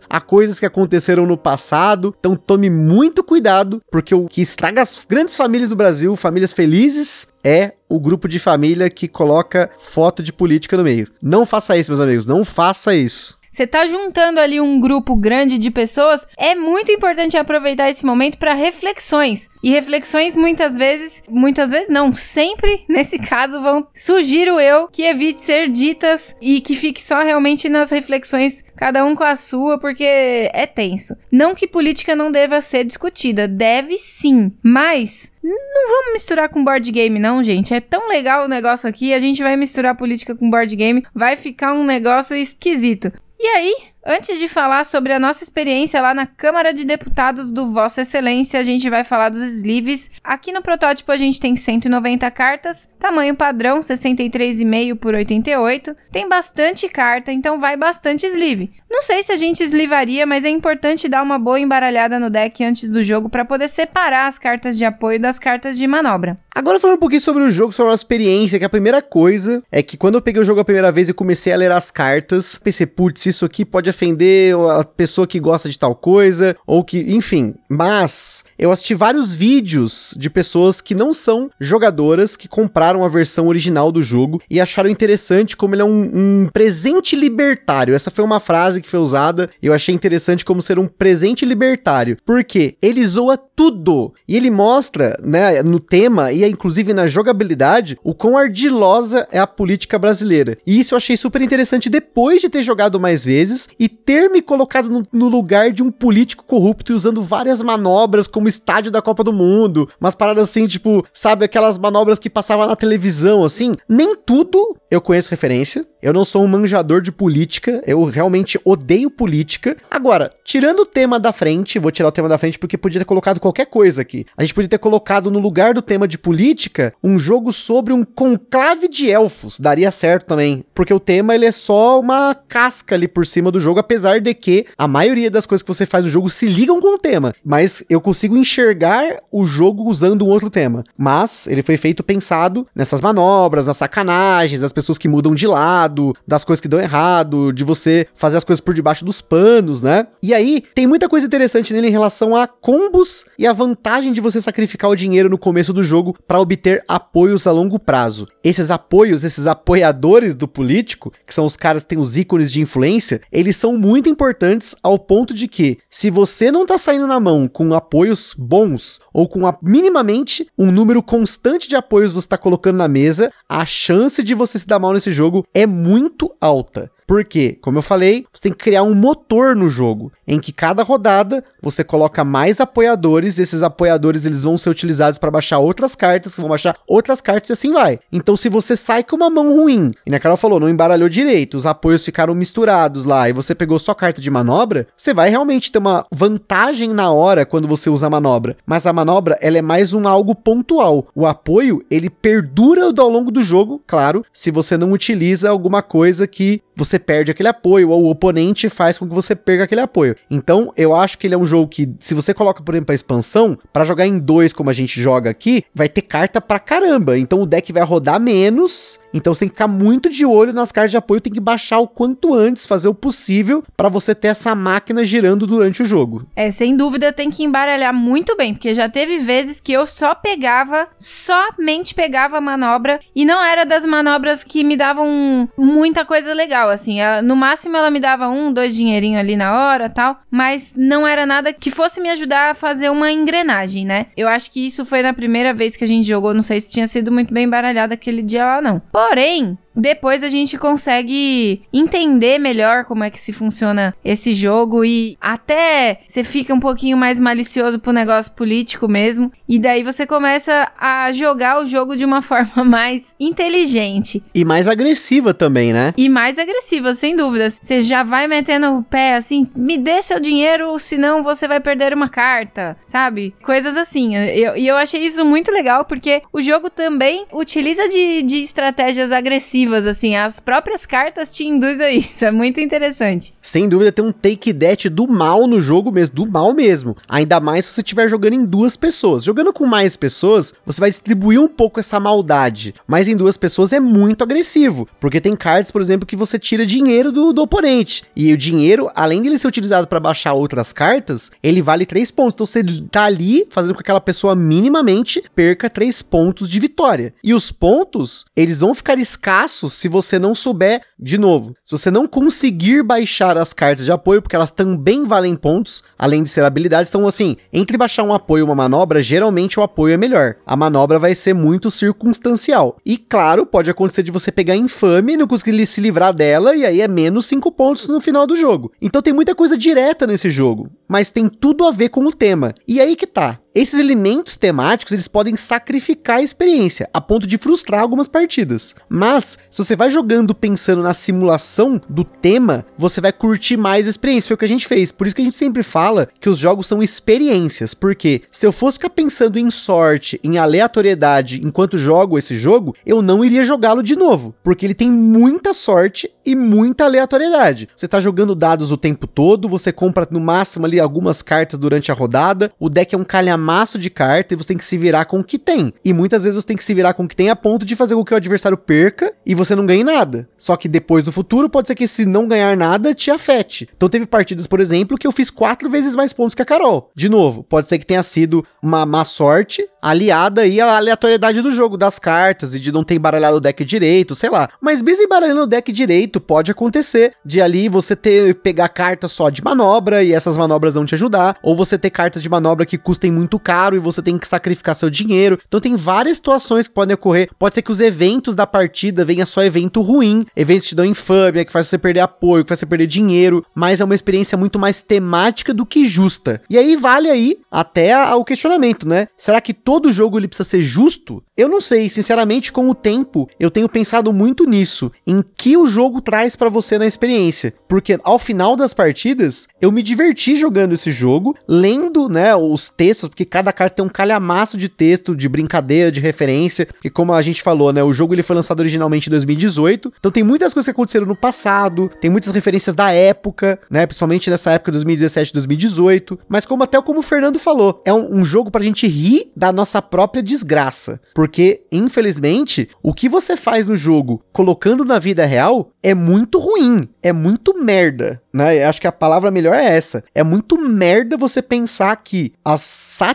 a 0.10 0.20
coisas 0.20 0.60
que 0.60 0.66
aconteceram 0.66 1.26
no 1.26 1.38
passado. 1.38 2.14
Então 2.20 2.36
tome 2.36 2.70
muito 2.70 3.24
cuidado, 3.24 3.82
porque 3.92 4.14
o 4.14 4.28
que 4.28 4.42
estraga 4.42 4.82
as 4.82 5.06
grandes 5.08 5.36
famílias 5.36 5.70
do 5.70 5.76
Brasil, 5.76 6.16
famílias 6.16 6.52
felizes, 6.52 7.28
é 7.44 7.74
o 7.88 8.00
grupo 8.00 8.28
de 8.28 8.40
família 8.40 8.90
que 8.90 9.08
coloca 9.08 9.70
foto 9.78 10.22
de 10.22 10.34
política 10.34 10.76
no 10.76 10.84
meio. 10.84 11.08
Não 11.22 11.46
faça 11.46 11.78
isso, 11.78 11.92
meus 11.92 12.02
amigos, 12.02 12.26
não 12.26 12.44
faça 12.44 12.94
isso 12.94 13.38
você 13.56 13.66
tá 13.66 13.88
juntando 13.88 14.42
ali 14.42 14.60
um 14.60 14.82
grupo 14.82 15.16
grande 15.16 15.58
de 15.58 15.72
pessoas, 15.72 16.28
é 16.38 16.56
muito 16.56 16.92
importante 16.92 17.38
aproveitar 17.38 17.90
esse 17.90 18.06
momento 18.06 18.38
para 18.38 18.54
reflexões. 18.54 19.50
E 19.64 19.70
reflexões 19.70 20.36
muitas 20.36 20.76
vezes, 20.76 21.24
muitas 21.30 21.72
vezes 21.72 21.88
não, 21.88 22.12
sempre 22.12 22.84
nesse 22.90 23.18
caso 23.18 23.62
vão 23.62 23.88
sugiro 23.96 24.60
eu 24.60 24.90
que 24.90 25.04
evite 25.04 25.40
ser 25.40 25.70
ditas 25.70 26.36
e 26.42 26.60
que 26.60 26.76
fique 26.76 27.02
só 27.02 27.24
realmente 27.24 27.70
nas 27.70 27.92
reflexões, 27.92 28.62
cada 28.76 29.06
um 29.06 29.16
com 29.16 29.24
a 29.24 29.38
sua, 29.38 29.80
porque 29.80 30.04
é 30.04 30.68
tenso. 30.68 31.16
Não 31.32 31.56
que 31.56 31.66
política 31.66 32.14
não 32.14 32.30
deva 32.30 32.60
ser 32.60 32.84
discutida, 32.84 33.48
deve 33.48 33.98
sim, 33.98 34.52
mas 34.62 35.32
não 35.42 35.88
vamos 35.88 36.14
misturar 36.14 36.50
com 36.50 36.64
board 36.64 36.92
game, 36.92 37.20
não, 37.20 37.44
gente. 37.44 37.74
É 37.74 37.80
tão 37.80 38.10
legal 38.10 38.46
o 38.46 38.48
negócio 38.48 38.90
aqui. 38.90 39.14
A 39.14 39.20
gente 39.20 39.44
vai 39.44 39.56
misturar 39.56 39.96
política 39.96 40.36
com 40.36 40.50
board 40.50 40.76
game. 40.76 41.06
Vai 41.14 41.36
ficar 41.36 41.74
um 41.74 41.84
negócio 41.84 42.36
esquisito. 42.36 43.12
E 43.40 43.48
aí, 43.48 43.76
antes 44.06 44.38
de 44.38 44.48
falar 44.48 44.86
sobre 44.86 45.12
a 45.12 45.20
nossa 45.20 45.44
experiência 45.44 46.00
lá 46.00 46.14
na 46.14 46.28
Câmara 46.28 46.74
de 46.74 46.86
Deputados 46.86 47.50
do 47.50 47.72
Vossa 47.72 48.02
Excelência, 48.02 48.60
a 48.60 48.64
gente 48.64 48.90
vai 48.90 49.04
falar 49.04 49.30
dos 49.30 49.42
sleeves. 49.42 50.12
Aqui 50.24 50.52
no 50.52 50.62
protótipo 50.62 51.12
a 51.12 51.18
gente 51.18 51.40
tem 51.40 51.56
190 51.56 52.30
cartas, 52.30 52.88
tamanho 53.00 53.36
padrão 53.36 53.80
63,5 53.80 54.96
por 54.98 55.16
88. 55.16 55.96
Tem 56.12 56.30
bastante 56.30 56.88
carta, 56.88 57.32
então 57.32 57.60
vai 57.60 57.76
bastante 57.76 58.28
sleeve. 58.28 58.72
Não 58.90 59.02
sei 59.02 59.24
se 59.24 59.32
a 59.32 59.36
gente 59.36 59.62
eslivaria, 59.62 60.26
mas 60.26 60.46
é 60.46 60.50
importante 60.50 61.10
dar 61.10 61.22
uma 61.22 61.38
boa 61.38 61.60
embaralhada 61.60 62.20
no 62.20 62.30
deck 62.30 62.64
antes 62.64 62.90
do 62.90 63.04
jogo 63.04 63.30
para 63.30 63.44
poder 63.44 63.68
separar 63.68 64.28
as 64.28 64.40
cartas 64.40 64.78
de 64.78 64.86
apoio 64.86 65.20
das 65.20 65.38
cartas 65.38 65.78
de 65.78 65.86
manobra. 65.86 66.38
Agora 66.56 66.80
falando 66.80 66.96
um 66.96 67.00
pouquinho 67.00 67.20
sobre 67.20 67.44
o 67.44 67.50
jogo, 67.50 67.74
sobre 67.74 67.92
a 67.92 67.96
experiência, 67.96 68.58
que 68.58 68.64
a 68.64 68.70
primeira 68.70 69.02
coisa 69.02 69.62
é 69.70 69.84
que 69.84 69.98
quando 69.98 70.16
eu 70.16 70.22
peguei 70.22 70.42
o 70.42 70.46
jogo 70.46 70.62
a 70.62 70.66
primeira 70.66 70.94
vez 70.94 71.10
e 71.10 71.14
comecei 71.14 71.52
a 71.52 71.58
ler 71.58 71.74
as 71.74 71.92
cartas, 71.92 72.58
pensei, 72.58 72.86
putz, 72.86 73.26
isso 73.26 73.44
aqui 73.44 73.66
pode 73.66 73.90
ofender 73.96 74.56
a 74.56 74.84
pessoa 74.84 75.26
que 75.26 75.40
gosta 75.40 75.70
de 75.70 75.80
tal 75.80 75.96
coisa, 75.96 76.56
ou 76.68 76.84
que, 76.84 77.00
enfim. 77.00 77.56
Mas 77.70 78.44
eu 78.60 78.72
assisti 78.72 78.94
vários 78.94 79.34
vídeos 79.34 80.14
de 80.18 80.30
pessoas 80.30 80.82
que 80.82 80.94
não 80.94 81.14
são 81.14 81.50
jogadoras, 81.60 82.36
que 82.36 82.48
compraram 82.48 83.04
a 83.04 83.08
versão 83.08 83.48
original 83.48 83.92
do 83.92 84.04
jogo 84.04 84.42
e 84.50 84.60
acharam 84.60 84.90
interessante 84.90 85.56
como 85.56 85.74
ele 85.74 85.82
é 85.82 85.86
um, 85.86 86.12
um 86.14 86.50
presente 86.52 87.16
libertário. 87.16 87.96
Essa 87.96 88.12
foi 88.12 88.24
uma 88.24 88.40
frase 88.40 88.82
que 88.82 88.90
foi 88.90 89.00
usada 89.00 89.50
eu 89.62 89.74
achei 89.74 89.96
interessante 89.96 90.46
como 90.46 90.62
ser 90.62 90.78
um 90.78 90.88
presente 90.88 91.46
libertário. 91.46 92.18
Porque 92.26 92.76
ele 92.82 93.06
zoa 93.06 93.38
tudo. 93.56 94.14
E 94.28 94.36
ele 94.36 94.52
mostra, 94.52 95.18
né, 95.24 95.64
no 95.64 95.80
tema 95.80 96.32
e 96.32 96.46
inclusive 96.46 96.94
na 96.94 97.08
jogabilidade, 97.08 97.98
o 98.04 98.14
quão 98.14 98.38
ardilosa 98.38 99.28
é 99.32 99.40
a 99.40 99.48
política 99.48 99.98
brasileira. 99.98 100.58
E 100.66 100.80
isso 100.80 100.94
eu 100.94 100.98
achei 100.98 101.16
super 101.16 101.42
interessante 101.42 101.90
depois 101.90 102.42
de 102.42 102.50
ter 102.50 102.62
jogado 102.62 103.00
mais 103.00 103.24
vezes 103.24 103.70
e 103.80 103.88
ter 103.88 104.30
me 104.30 104.42
colocado 104.42 104.90
no, 104.90 105.04
no 105.12 105.30
lugar 105.30 105.72
de 105.72 105.82
um 105.82 105.92
político 105.92 106.44
corrupto 106.46 106.92
e 106.92 106.96
usando 106.96 107.22
várias 107.22 107.62
manobras 107.62 108.28
como 108.28 108.48
estádio 108.48 108.92
da 108.92 109.02
Copa 109.02 109.24
do 109.24 109.34
Mundo, 109.34 109.90
umas 110.00 110.16
paradas 110.16 110.50
assim, 110.50 110.68
tipo, 110.68 111.06
sabe, 111.14 111.46
aquelas 111.46 111.78
manobras 111.78 112.20
que 112.20 112.30
passavam 112.30 112.68
na 112.68 112.76
televisão, 112.76 113.44
assim. 113.44 113.76
Nem 113.88 114.16
tudo 114.16 114.76
eu 114.90 115.02
conheço 115.02 115.30
referência. 115.30 115.86
Eu 116.02 116.14
não 116.14 116.24
sou 116.24 116.44
um 116.44 116.48
manjador 116.48 117.02
de 117.02 117.12
política, 117.12 117.82
eu 117.86 118.04
realmente 118.04 118.60
odeio 118.64 119.10
política. 119.10 119.76
Agora, 119.90 120.30
tirando 120.44 120.82
o 120.82 120.86
tema 120.86 121.20
da 121.20 121.34
frente, 121.34 121.80
vou 121.80 121.92
tirar 121.92 122.10
o 122.10 122.12
tema 122.12 122.30
da 122.30 122.38
frente 122.38 122.60
porque 122.60 122.78
podia 122.78 123.02
ter 123.02 123.06
colocado 123.06 123.40
qualquer 123.46 123.68
coisa 123.68 124.02
aqui. 124.02 124.26
A 124.36 124.44
gente 124.44 124.56
podia 124.56 124.70
ter 124.70 124.80
colocado 124.80 125.30
no 125.30 125.38
lugar 125.38 125.76
do 125.76 125.82
tema 125.82 126.08
de 126.08 126.18
política 126.18 126.94
um 127.04 127.20
jogo 127.20 127.54
sobre 127.54 127.94
um 127.94 128.04
conclave 128.04 128.88
de 128.88 129.12
elfos. 129.12 129.60
Daria 129.60 129.92
certo 129.92 130.26
também, 130.26 130.66
porque 130.74 130.92
o 130.92 131.00
tema 131.00 131.36
ele 131.36 131.46
é 131.46 131.52
só 131.52 132.00
uma 132.00 132.34
casca 132.34 132.96
ali 132.96 133.08
por 133.08 133.24
cima 133.24 133.52
do 133.52 133.60
jogo, 133.60 133.80
apesar 133.80 134.20
de 134.20 134.34
que 134.34 134.66
a 134.76 134.88
maioria 134.88 135.30
das 135.30 135.46
coisas 135.46 135.62
que 135.62 135.68
você 135.68 135.86
faz 135.86 136.04
no 136.04 136.10
jogo 136.10 136.28
se 136.28 136.48
ligam 136.48 136.82
com 136.82 136.96
o 136.96 136.98
tema. 136.98 137.36
Mas 137.46 137.84
eu 137.88 138.02
consigo 138.02 138.36
enxergar 138.36 139.22
o 139.32 139.46
jogo 139.46 139.84
usando 139.84 140.26
um 140.26 140.30
outro 140.30 140.50
tema. 140.50 140.84
Mas 140.98 141.46
ele 141.46 141.62
foi 141.62 141.78
feito 141.78 142.04
pensado 142.04 142.68
nessas 142.74 143.00
manobras, 143.00 143.68
nas 143.68 143.78
sacanagens, 143.78 144.62
das 144.62 144.74
pessoas 144.74 144.98
que 144.98 145.08
mudam 145.08 145.36
de 145.36 145.46
lado, 145.46 146.16
das 146.28 146.44
coisas 146.44 146.62
que 146.62 146.68
dão 146.68 146.80
errado, 146.80 147.54
de 147.54 147.64
você 147.64 148.08
fazer 148.16 148.38
as 148.38 148.44
coisas 148.44 148.60
por 148.60 148.74
debaixo 148.74 149.06
dos 149.06 149.22
panos, 149.22 149.84
né? 149.84 150.08
E 150.24 150.34
aí, 150.34 150.64
tem 150.74 150.88
muita 150.88 151.08
coisa 151.08 151.28
interessante 151.28 151.74
nele 151.74 151.90
em 151.90 151.92
relação 151.92 152.36
a 152.36 152.48
combos 152.48 153.26
e 153.38 153.48
a 153.48 153.54
vantagem 153.54 154.14
de 154.14 154.22
você 154.22 154.42
sacrificar 154.42 154.90
o 154.90 154.96
dinheiro 154.96 155.30
no 155.30 155.38
começo 155.38 155.74
do 155.74 155.84
jogo 155.84 156.16
para 156.28 156.40
obter 156.40 156.84
apoios 156.88 157.48
a 157.48 157.52
longo 157.52 157.80
prazo. 157.80 158.28
Esses 158.44 158.72
apoios, 158.72 159.24
esses 159.24 159.48
apoiadores 159.48 160.36
do 160.36 160.48
político, 160.48 161.12
que 161.26 161.34
são 161.34 161.46
os 161.46 161.56
caras 161.56 161.84
que 161.84 161.90
têm 161.90 162.00
os 162.00 162.18
ícones 162.18 162.52
de 162.52 162.62
influência, 162.62 163.22
eles 163.32 163.56
são 163.56 163.78
muito 163.78 164.10
importantes 164.10 164.76
ao 164.82 164.98
ponto 164.98 165.34
de 165.34 165.48
que, 165.48 165.78
se 165.90 166.10
você 166.10 166.52
não 166.52 166.66
tá 166.66 166.78
saindo 166.78 167.08
na 167.08 167.20
mão 167.20 167.48
com 167.48 167.74
apoios 167.74 168.34
bons 168.38 169.00
ou 169.14 169.28
com 169.28 169.48
a, 169.48 169.58
minimamente 169.62 170.48
um 170.58 170.72
número 170.72 171.02
constante 171.02 171.68
de 171.68 171.76
apoios 171.76 172.14
você 172.14 172.28
tá 172.28 172.38
colocando 172.38 172.78
na 172.78 172.88
mesa, 172.88 173.32
a 173.48 173.66
chance 173.66 174.24
de 174.24 174.34
você 174.34 174.60
se 174.60 174.68
dar 174.68 174.80
mal 174.80 174.94
nesse 174.94 175.12
jogo 175.12 175.46
é 175.54 175.66
muito 175.66 176.34
alta. 176.40 176.92
Porque, 177.08 177.58
como 177.62 177.78
eu 177.78 177.82
falei, 177.82 178.26
você 178.34 178.44
tem 178.44 178.52
que 178.52 178.58
criar 178.58 178.84
um 178.84 178.96
motor 178.96 179.56
no 179.56 179.70
jogo, 179.70 180.12
em 180.28 180.40
que 180.40 180.52
cada 180.52 180.84
rodada 180.84 181.44
você 181.62 181.84
coloca 181.84 182.24
mais 182.24 182.60
apoiadores, 182.60 183.38
e 183.38 183.44
esses 183.44 183.62
apoiadores 183.62 184.26
eles 184.26 184.44
vão 184.44 184.58
ser 184.58 184.70
utilizados 184.70 185.18
para 185.18 185.32
baixar 185.32 185.60
outras 185.60 185.96
cartas, 185.96 186.34
que 186.34 186.42
vão 186.42 186.50
baixar 186.50 186.76
outras 186.88 187.22
cartas 187.22 187.50
e 187.50 187.54
assim 187.54 187.72
vai. 187.72 188.00
Então, 188.12 188.36
se 188.36 188.50
você 188.50 188.76
sai 188.76 189.04
com 189.04 189.16
uma 189.16 189.30
mão 189.30 189.56
ruim, 189.56 189.94
e 190.06 190.10
na 190.10 190.20
Carol 190.20 190.38
falou, 190.38 190.60
não 190.60 190.70
embaralhou 190.70 191.10
direito, 191.10 191.58
os 191.58 191.66
apoios 191.66 192.04
ficaram 192.04 192.34
misturados 192.34 193.06
lá, 193.06 193.30
e 193.30 193.34
você 193.34 193.54
pegou 193.54 193.78
só 193.78 193.94
carta 193.94 194.20
de 194.20 194.32
manobra, 194.32 194.88
você 194.98 195.14
vai 195.14 195.30
realmente 195.30 195.72
ter 195.72 195.78
uma 195.78 196.06
vantagem 196.12 196.90
na 196.90 197.12
hora 197.12 197.46
quando 197.46 197.68
você 197.68 197.90
usa 197.90 198.08
a 198.08 198.10
manobra. 198.10 198.58
Mas 198.66 198.88
a 198.88 198.94
manobra, 198.94 199.38
ela 199.42 199.58
é 199.58 199.62
mais 199.62 199.94
um 199.94 200.08
algo 200.08 200.34
pontual. 200.34 201.08
O 201.14 201.28
apoio, 201.28 201.86
ele 201.90 202.10
perdura 202.10 202.86
ao 202.98 203.10
longo 203.10 203.32
do 203.32 203.44
jogo, 203.44 203.82
claro, 203.86 204.26
se 204.34 204.50
você 204.50 204.78
não 204.78 204.92
utiliza 204.92 205.50
alguma 205.50 205.82
coisa 205.82 206.28
que 206.28 206.62
você 206.76 207.00
perde 207.00 207.32
aquele 207.32 207.50
apoio, 207.50 207.90
ou 207.90 208.04
o 208.04 208.10
oponente 208.10 208.70
faz 208.70 208.98
com 208.98 209.08
que 209.08 209.14
você 209.14 209.36
perca 209.36 209.64
aquele 209.64 209.82
apoio. 209.82 210.16
Então, 210.30 210.74
eu 210.76 210.96
acho 210.96 211.18
que 211.18 211.28
ele 211.28 211.36
é 211.36 211.38
um 211.38 211.46
jogo 211.46 211.68
que, 211.68 211.94
se 212.00 212.14
você 212.14 212.34
coloca, 212.34 212.62
por 212.62 212.76
exemplo, 212.76 212.92
a 212.92 212.96
expansão, 212.96 213.58
para 213.72 213.86
jogar 213.86 214.06
em 214.06 214.20
dois, 214.20 214.54
como 214.54 214.70
a 214.70 214.74
gente 214.74 215.02
joga 215.02 215.30
aqui, 215.30 215.64
vai 215.74 215.88
ter 215.88 216.02
carta 216.02 216.42
pra 216.42 216.60
caramba. 216.60 217.18
Então, 217.18 217.42
o 217.42 217.46
deck 217.46 217.72
vai 217.72 217.84
rodar 217.84 218.20
menos. 218.20 219.00
Então, 219.14 219.34
você 219.34 219.42
tem 219.42 219.50
que 219.50 219.56
ficar 219.56 219.68
muito 219.68 220.10
de 220.10 220.26
olho 220.26 220.54
nas 220.54 220.72
cartas 220.72 220.92
de 220.92 220.98
apoio, 220.98 221.22
tem 221.22 221.32
que 221.32 221.40
baixar 221.40 221.80
o 221.80 221.88
quanto 221.88 222.34
antes, 222.34 222.66
fazer 222.66 222.88
o 222.88 222.94
possível 222.94 223.64
para 223.78 223.90
você 223.90 224.14
ter 224.14 224.30
essa 224.30 224.54
máquina 224.54 225.06
girando 225.06 225.48
durante 225.48 225.82
o 225.82 225.86
jogo. 225.86 226.28
É, 226.36 226.52
sem 226.52 226.76
dúvida, 226.76 227.14
tem 227.14 227.30
que 227.30 227.44
embaralhar 227.44 227.94
muito 227.94 228.36
bem, 228.36 228.54
porque 228.54 228.74
já 228.74 228.90
teve 228.90 229.20
vezes 229.20 229.60
que 229.62 229.72
eu 229.72 229.86
só 229.86 230.14
pegava, 230.14 230.88
somente 230.98 231.96
pegava 231.96 232.38
a 232.38 232.42
manobra, 232.42 233.00
e 233.16 233.26
não 233.26 233.42
era 233.42 233.66
das 233.66 233.86
manobras 233.86 234.44
que 234.44 234.64
me 234.64 234.76
davam 234.76 235.50
muita 235.58 236.04
coisa 236.04 236.34
legal 236.34 236.65
assim. 236.70 237.00
Ela, 237.00 237.22
no 237.22 237.36
máximo 237.36 237.78
ela 237.78 237.92
me 237.92 238.00
dava 238.00 238.28
um, 238.28 238.52
dois 238.52 238.76
dinheirinho 238.76 239.20
ali 239.20 239.36
na 239.36 239.54
hora 239.54 239.90
tal, 239.90 240.20
mas 240.30 240.74
não 240.76 241.06
era 241.08 241.26
nada 241.26 241.54
que 241.54 241.72
fosse 241.72 242.02
me 242.02 242.10
ajudar 242.10 242.52
a 242.52 242.56
fazer 242.56 242.90
uma 242.90 243.12
engrenagem, 243.12 243.86
né? 243.86 244.08
Eu 244.16 244.28
acho 244.28 244.52
que 244.52 244.66
isso 244.66 244.86
foi 244.86 245.02
na 245.02 245.14
primeira 245.14 245.54
vez 245.54 245.76
que 245.76 245.84
a 245.84 245.88
gente 245.88 246.08
jogou, 246.08 246.34
não 246.34 246.42
sei 246.42 246.62
se 246.62 246.72
tinha 246.72 246.88
sido 246.88 247.12
muito 247.12 247.34
bem 247.34 247.48
baralhado 247.48 247.94
aquele 247.94 248.22
dia 248.22 248.46
lá, 248.46 248.62
não. 248.62 248.82
Porém, 248.92 249.58
depois 249.76 250.24
a 250.24 250.30
gente 250.30 250.58
consegue 250.58 251.62
entender 251.74 252.40
melhor 252.40 252.86
como 252.86 253.04
é 253.04 253.10
que 253.10 253.20
se 253.20 253.34
funciona 253.34 253.94
esse 254.04 254.34
jogo 254.34 254.86
e 254.86 255.18
até 255.20 256.00
você 256.08 256.24
fica 256.24 256.54
um 256.54 256.60
pouquinho 256.60 256.98
mais 256.98 257.20
malicioso 257.20 257.80
pro 257.80 257.92
negócio 257.92 258.32
político 258.34 258.88
mesmo. 258.88 259.32
E 259.48 259.60
daí 259.60 259.84
você 259.84 260.06
começa 260.06 260.72
a 260.80 261.12
jogar 261.12 261.62
o 261.62 261.68
jogo 261.68 261.96
de 261.96 262.06
uma 262.06 262.22
forma 262.24 262.64
mais 262.64 263.14
inteligente. 263.20 264.24
E 264.34 264.46
mais 264.46 264.68
agressiva 264.68 265.34
também, 265.34 265.74
né? 265.74 265.94
E 265.98 266.08
mais 266.08 266.40
agressiva, 266.40 266.94
sem 266.94 267.16
dúvidas. 267.16 267.60
Você 267.62 267.82
já 267.82 268.04
vai 268.04 268.28
metendo 268.28 268.78
o 268.78 268.84
pé 268.84 269.16
assim, 269.16 269.48
me 269.56 269.78
dê 269.78 270.02
seu 270.02 270.20
dinheiro, 270.20 270.78
senão 270.80 271.22
você 271.22 271.48
vai 271.48 271.60
perder 271.60 271.94
uma 271.94 272.08
carta, 272.08 272.78
sabe? 272.88 273.36
Coisas 273.44 273.76
assim. 273.76 274.16
E 274.16 274.42
eu, 274.42 274.56
eu 274.56 274.78
achei 274.78 275.04
isso 275.04 275.26
muito 275.26 275.52
legal 275.52 275.84
porque 275.86 276.22
o 276.32 276.42
jogo 276.42 276.70
também 276.70 277.26
utiliza 277.34 277.88
de, 277.90 278.24
de 278.24 278.40
estratégias 278.40 279.12
agressivas 279.12 279.65
assim. 279.74 280.16
As 280.16 280.40
próprias 280.40 280.86
cartas 280.86 281.32
te 281.32 281.46
induzem 281.46 281.86
a 281.86 281.92
isso. 281.92 282.26
É 282.26 282.32
muito 282.32 282.60
interessante. 282.60 283.34
Sem 283.42 283.70
dúvida, 283.70 283.92
tem 283.92 284.04
um 284.04 284.12
take 284.12 284.54
that 284.54 284.90
do 284.90 285.08
mal 285.08 285.48
no 285.48 285.62
jogo 285.62 285.92
mesmo, 285.92 286.16
do 286.16 286.32
mal 286.32 286.54
mesmo. 286.54 286.96
Ainda 287.08 287.40
mais 287.40 287.66
se 287.66 287.74
você 287.74 287.82
estiver 287.82 288.10
jogando 288.10 288.34
em 288.34 288.46
duas 288.46 288.76
pessoas. 288.76 289.24
Jogando 289.24 289.54
com 289.54 289.66
mais 289.66 289.96
pessoas, 289.96 290.54
você 290.66 290.80
vai 290.80 290.90
distribuir 290.90 291.40
um 291.40 291.48
pouco 291.48 291.80
essa 291.80 292.00
maldade. 292.00 292.74
Mas 292.88 293.08
em 293.08 293.16
duas 293.16 293.38
pessoas 293.38 293.74
é 293.74 293.80
muito 293.80 294.24
agressivo. 294.24 294.88
Porque 295.00 295.22
tem 295.22 295.36
cartas, 295.36 295.72
por 295.72 295.82
exemplo, 295.82 296.06
que 296.06 296.16
você 296.16 296.38
tira 296.38 296.66
dinheiro 296.66 297.12
do, 297.12 297.34
do 297.34 297.42
oponente. 297.42 298.04
E 298.16 298.34
o 298.34 298.38
dinheiro, 298.38 298.90
além 298.96 299.22
de 299.22 299.30
ele 299.30 299.38
ser 299.38 299.48
utilizado 299.48 299.88
para 299.88 300.00
baixar 300.00 300.34
outras 300.34 300.74
cartas, 300.74 301.32
ele 301.42 301.62
vale 301.62 301.86
3 301.86 302.12
pontos. 302.12 302.34
Então 302.34 302.46
você 302.46 302.64
tá 302.92 303.06
ali 303.06 303.48
fazendo 303.50 303.74
com 303.74 303.78
que 303.78 303.84
aquela 303.84 304.02
pessoa 304.02 304.36
minimamente 304.36 305.24
perca 305.34 305.70
3 305.70 306.02
pontos 306.02 306.50
de 306.50 306.60
vitória. 306.60 307.14
E 307.24 307.34
os 307.34 307.52
pontos, 307.52 308.26
eles 308.36 308.60
vão 308.60 308.74
ficar 308.74 308.98
escassos 309.00 309.55
se 309.70 309.88
você 309.88 310.20
não 310.20 310.36
souber, 310.36 310.82
de 311.00 311.18
novo, 311.18 311.56
se 311.64 311.72
você 311.72 311.90
não 311.90 312.08
conseguir 312.08 312.84
baixar 312.84 313.38
as 313.38 313.54
cartas 313.54 313.86
de 313.86 313.92
apoio, 313.92 314.22
porque 314.22 314.36
elas 314.36 314.52
também 314.52 315.06
valem 315.06 315.36
pontos, 315.36 315.84
além 315.98 316.24
de 316.24 316.30
ser 316.30 316.44
habilidades. 316.44 316.90
Então, 316.90 317.08
assim, 317.08 317.38
entre 317.52 317.78
baixar 317.78 318.04
um 318.04 318.14
apoio 318.14 318.42
e 318.42 318.44
uma 318.44 318.56
manobra, 318.56 319.02
geralmente 319.02 319.60
o 319.60 319.64
apoio 319.64 319.94
é 319.94 319.98
melhor. 319.98 320.36
A 320.46 320.56
manobra 320.56 321.00
vai 321.00 321.16
ser 321.16 321.34
muito 321.34 321.72
circunstancial. 321.72 322.78
E 322.86 322.98
claro, 322.98 323.46
pode 323.46 323.70
acontecer 323.70 324.04
de 324.04 324.12
você 324.12 324.32
pegar 324.32 324.56
infame 324.56 325.14
e 325.14 325.18
não 325.18 325.28
conseguir 325.28 325.66
se 325.66 325.82
livrar 325.82 326.14
dela, 326.14 326.56
e 326.56 326.66
aí 326.66 326.82
é 326.82 326.88
menos 326.88 327.26
5 327.28 327.52
pontos 327.52 327.88
no 327.88 328.02
final 328.02 328.28
do 328.28 328.36
jogo. 328.36 328.72
Então 328.82 329.02
tem 329.02 329.14
muita 329.14 329.34
coisa 329.34 329.58
direta 329.58 330.06
nesse 330.06 330.30
jogo, 330.30 330.70
mas 330.88 331.12
tem 331.12 331.28
tudo 331.30 331.66
a 331.66 331.72
ver 331.72 331.90
com 331.90 332.06
o 332.06 332.12
tema. 332.12 332.54
E 332.68 332.82
aí 332.82 332.96
que 332.96 333.08
tá. 333.08 333.40
Esses 333.56 333.80
elementos 333.80 334.36
temáticos, 334.36 334.92
eles 334.92 335.08
podem 335.08 335.38
sacrificar 335.38 336.18
a 336.18 336.22
experiência, 336.22 336.90
a 336.94 337.00
ponto 337.00 337.26
de 337.26 337.38
frustrar 337.38 337.80
algumas 337.80 338.06
partidas. 338.06 338.76
Mas, 338.90 339.40
se 339.50 339.64
você 339.64 339.78
vai 339.78 339.90
jogando 339.90 340.36
pensando 340.36 340.84
na 340.84 340.94
simulação 340.94 341.80
do 341.90 342.04
tema, 342.04 342.66
você 342.78 343.00
vai 343.00 343.14
curtir 343.14 343.56
mais 343.56 343.88
a 343.88 343.90
experiência. 343.90 344.28
Foi 344.28 344.36
o 344.36 344.38
que 344.38 344.44
a 344.44 344.50
gente 344.50 344.68
fez. 344.68 344.92
Por 344.92 345.08
isso 345.08 345.16
que 345.16 345.22
a 345.22 345.26
gente 345.26 345.38
sempre 345.38 345.64
fala 345.64 346.10
que 346.20 346.28
os 346.28 346.38
jogos 346.38 346.68
são 346.68 346.84
experiências. 346.84 347.74
Porque 347.74 348.24
se 348.30 348.46
eu 348.46 348.52
fosse 348.52 348.78
ficar 348.78 348.90
pensando 348.90 349.40
em 349.40 349.50
sorte, 349.50 350.20
em 350.22 350.38
aleatoriedade 350.38 351.40
enquanto 351.42 351.78
jogo 351.78 352.18
esse 352.18 352.36
jogo, 352.36 352.76
eu 352.86 353.02
não 353.02 353.24
iria 353.24 353.42
jogá-lo 353.42 353.82
de 353.82 353.96
novo. 353.96 354.36
Porque 354.44 354.66
ele 354.66 354.74
tem 354.74 354.92
muita 354.92 355.54
sorte 355.54 356.12
e 356.26 356.36
muita 356.36 356.84
aleatoriedade. 356.84 357.70
Você 357.74 357.88
tá 357.88 358.02
jogando 358.02 358.36
dados 358.36 358.70
o 358.70 358.76
tempo 358.76 359.08
todo, 359.08 359.48
você 359.48 359.72
compra 359.72 360.06
no 360.12 360.20
máximo 360.20 360.66
ali 360.66 360.78
algumas 360.78 361.22
cartas 361.22 361.58
durante 361.58 361.90
a 361.90 361.96
rodada, 361.96 362.52
o 362.60 362.68
deck 362.68 362.94
é 362.94 362.98
um 362.98 363.06
calhamaço 363.06 363.45
maço 363.46 363.78
de 363.78 363.90
carta 363.90 364.34
e 364.34 364.38
você 364.38 364.50
tem 364.50 364.58
que 364.58 364.66
se 364.66 364.78
virar 364.78 365.06
com 365.06 365.20
o 365.20 365.24
que 365.24 365.38
tem. 365.38 365.72
E 365.84 365.94
muitas 365.94 366.24
vezes 366.24 366.36
você 366.36 366.48
tem 366.48 366.58
que 366.58 366.64
se 366.64 366.74
virar 366.74 366.94
com 366.94 367.04
o 367.04 367.08
que 367.08 367.16
tem 367.16 367.30
a 367.30 367.36
ponto 367.36 367.66
de 367.66 367.76
fazer 367.76 367.96
com 367.96 368.04
que 368.04 368.14
o 368.14 368.18
adversário 368.18 368.58
perca 368.58 369.14
e 369.26 369.36
você 369.36 369.56
não 369.56 369.66
ganhe 369.66 369.84
nada. 369.84 370.28
Só 370.38 370.58
que 370.58 370.68
depois 370.68 371.04
do 371.04 371.12
futuro 371.12 371.50
pode 371.50 371.68
ser 371.68 371.76
que 371.76 371.88
se 371.88 372.06
não 372.06 372.28
ganhar 372.28 372.58
nada 372.58 372.94
te 372.94 373.12
afete. 373.12 373.70
Então 373.76 373.88
teve 373.88 374.06
partidas, 374.06 374.48
por 374.48 374.60
exemplo, 374.60 374.98
que 374.98 375.06
eu 375.06 375.12
fiz 375.12 375.30
quatro 375.30 375.70
vezes 375.70 375.96
mais 375.96 376.12
pontos 376.12 376.34
que 376.34 376.42
a 376.42 376.46
Carol. 376.46 376.90
De 376.96 377.08
novo, 377.08 377.44
pode 377.44 377.68
ser 377.68 377.78
que 377.78 377.86
tenha 377.86 378.04
sido 378.04 378.44
uma 378.62 378.86
má 378.86 379.06
sorte 379.06 379.68
aliada 379.82 380.42
aí 380.42 380.60
à 380.60 380.78
aleatoriedade 380.78 381.42
do 381.42 381.52
jogo, 381.52 381.78
das 381.78 382.00
cartas 382.00 382.56
e 382.56 382.60
de 382.60 382.72
não 382.72 382.84
ter 382.84 382.96
embaralhado 382.96 383.38
o 383.38 383.40
deck 383.40 383.64
direito, 383.64 384.16
sei 384.16 384.32
lá. 384.32 384.50
Mas 384.60 384.82
mesmo 384.82 385.04
embaralhando 385.04 385.44
o 385.44 385.48
deck 385.48 385.72
direito, 385.72 386.20
pode 386.20 386.50
acontecer 386.50 387.14
de 387.24 387.40
ali 387.40 387.70
você 387.70 387.96
ter 387.96 388.34
pegar 388.36 388.70
cartas 388.70 389.12
só 389.12 389.30
de 389.30 389.44
manobra 389.44 390.04
e 390.04 390.12
essas 390.12 390.36
manobras 390.36 390.74
não 390.74 390.86
te 390.86 390.96
ajudar, 390.96 391.38
ou 391.44 391.56
você 391.56 391.78
ter 391.78 391.92
cartas 391.92 392.24
de 392.24 392.30
manobra 392.30 392.66
que 392.66 392.78
custem 392.78 393.12
muito 393.12 393.35
muito 393.36 393.40
caro 393.40 393.76
e 393.76 393.80
você 393.80 394.02
tem 394.02 394.18
que 394.18 394.28
sacrificar 394.28 394.76
seu 394.76 394.90
dinheiro. 394.90 395.40
Então 395.48 395.60
tem 395.60 395.76
várias 395.76 396.18
situações 396.18 396.68
que 396.68 396.74
podem 396.74 396.96
ocorrer. 396.96 397.30
Pode 397.38 397.56
ser 397.56 397.62
que 397.62 397.72
os 397.72 397.82
eventos 397.82 398.34
da 398.34 398.48
partida 398.48 399.06
venha 399.06 399.26
só 399.26 399.44
evento 399.44 399.82
ruim, 399.82 400.26
eventos 400.36 400.64
que 400.64 400.70
te 400.70 400.76
dão 400.76 400.86
infâmia, 400.86 401.46
que 401.46 401.52
faz 401.52 401.68
você 401.68 401.78
perder 401.78 402.00
apoio, 402.00 402.44
que 402.44 402.50
faz 402.50 402.60
você 402.60 402.66
perder 402.66 402.88
dinheiro, 402.88 403.46
mas 403.54 403.82
é 403.82 403.86
uma 403.86 403.96
experiência 403.96 404.38
muito 404.38 404.58
mais 404.58 404.82
temática 404.82 405.54
do 405.54 405.66
que 405.66 405.86
justa. 405.86 406.42
E 406.50 406.58
aí 406.58 406.76
vale 406.76 407.10
aí 407.10 407.38
até 407.52 407.96
o 408.16 408.24
questionamento, 408.24 408.88
né? 408.88 409.08
Será 409.18 409.42
que 409.42 409.54
todo 409.54 409.92
jogo 409.92 410.18
ele 410.18 410.28
precisa 410.28 410.50
ser 410.50 410.64
justo? 410.64 411.24
Eu 411.38 411.50
não 411.50 411.60
sei, 411.60 411.90
sinceramente, 411.90 412.52
com 412.52 412.70
o 412.70 412.76
tempo, 412.76 413.30
eu 413.40 413.52
tenho 413.52 413.68
pensado 413.68 414.14
muito 414.14 414.46
nisso, 414.46 414.92
em 415.06 415.24
que 415.36 415.58
o 415.58 415.68
jogo 415.68 416.02
traz 416.02 416.36
para 416.36 416.50
você 416.50 416.78
na 416.78 416.88
experiência, 416.88 417.54
porque 417.68 418.00
ao 418.04 418.18
final 418.18 418.56
das 418.56 418.74
partidas, 418.74 419.48
eu 419.60 419.72
me 419.72 419.84
diverti 419.84 420.38
jogando 420.38 420.74
esse 420.74 420.92
jogo, 420.92 421.36
lendo, 421.48 422.08
né, 422.08 422.34
os 422.36 422.70
textos, 422.70 423.10
porque 423.10 423.25
cada 423.26 423.52
carta 423.52 423.78
tem 423.78 423.86
um 423.86 423.90
calhamaço 423.90 424.58
de 424.58 424.70
texto, 424.70 425.16
de 425.16 425.28
brincadeira, 425.28 425.92
de 425.92 426.00
referência, 426.00 426.68
e 426.84 426.90
como 426.90 427.14
a 427.14 427.22
gente 427.22 427.42
falou, 427.42 427.74
né, 427.74 427.84
o 427.84 427.94
jogo 427.94 428.14
ele 428.14 428.24
foi 428.24 428.36
lançado 428.36 428.60
originalmente 428.60 429.10
em 429.10 429.12
2018, 429.12 429.94
então 430.00 430.12
tem 430.12 430.24
muitas 430.24 430.54
coisas 430.54 430.66
que 430.66 430.72
aconteceram 430.72 431.06
no 431.06 431.16
passado, 431.16 431.90
tem 432.00 432.10
muitas 432.10 432.32
referências 432.32 432.76
da 432.76 432.92
época, 432.92 433.60
né, 433.70 433.86
principalmente 433.86 434.30
nessa 434.30 434.52
época 434.52 434.72
2017, 434.72 435.34
2018, 435.34 436.20
mas 436.28 436.46
como 436.46 436.64
até 436.64 436.82
como 436.82 437.00
o 437.00 437.04
Fernando 437.04 437.40
falou, 437.40 437.82
é 437.86 437.94
um, 437.94 438.20
um 438.20 438.26
jogo 438.26 438.52
pra 438.52 438.64
gente 438.64 438.88
rir 438.88 439.32
da 439.36 439.52
nossa 439.52 439.82
própria 439.82 440.24
desgraça, 440.24 441.00
porque 441.14 441.64
infelizmente, 441.72 442.70
o 442.82 442.94
que 442.94 443.10
você 443.10 443.36
faz 443.36 443.68
no 443.68 443.76
jogo 443.76 444.24
colocando 444.32 444.86
na 444.86 445.00
vida 445.00 445.26
real 445.26 445.72
é 445.82 445.94
muito 445.94 446.40
ruim, 446.40 446.88
é 447.02 447.14
muito 447.14 447.54
merda, 447.64 448.22
né? 448.34 448.64
Acho 448.66 448.82
que 448.82 448.88
a 448.88 448.92
palavra 448.92 449.32
melhor 449.32 449.56
é 449.56 449.66
essa. 449.66 450.04
É 450.14 450.24
muito 450.24 450.58
merda 450.58 451.16
você 451.16 451.42
pensar 451.42 451.96
que 451.98 452.34
as 452.44 452.62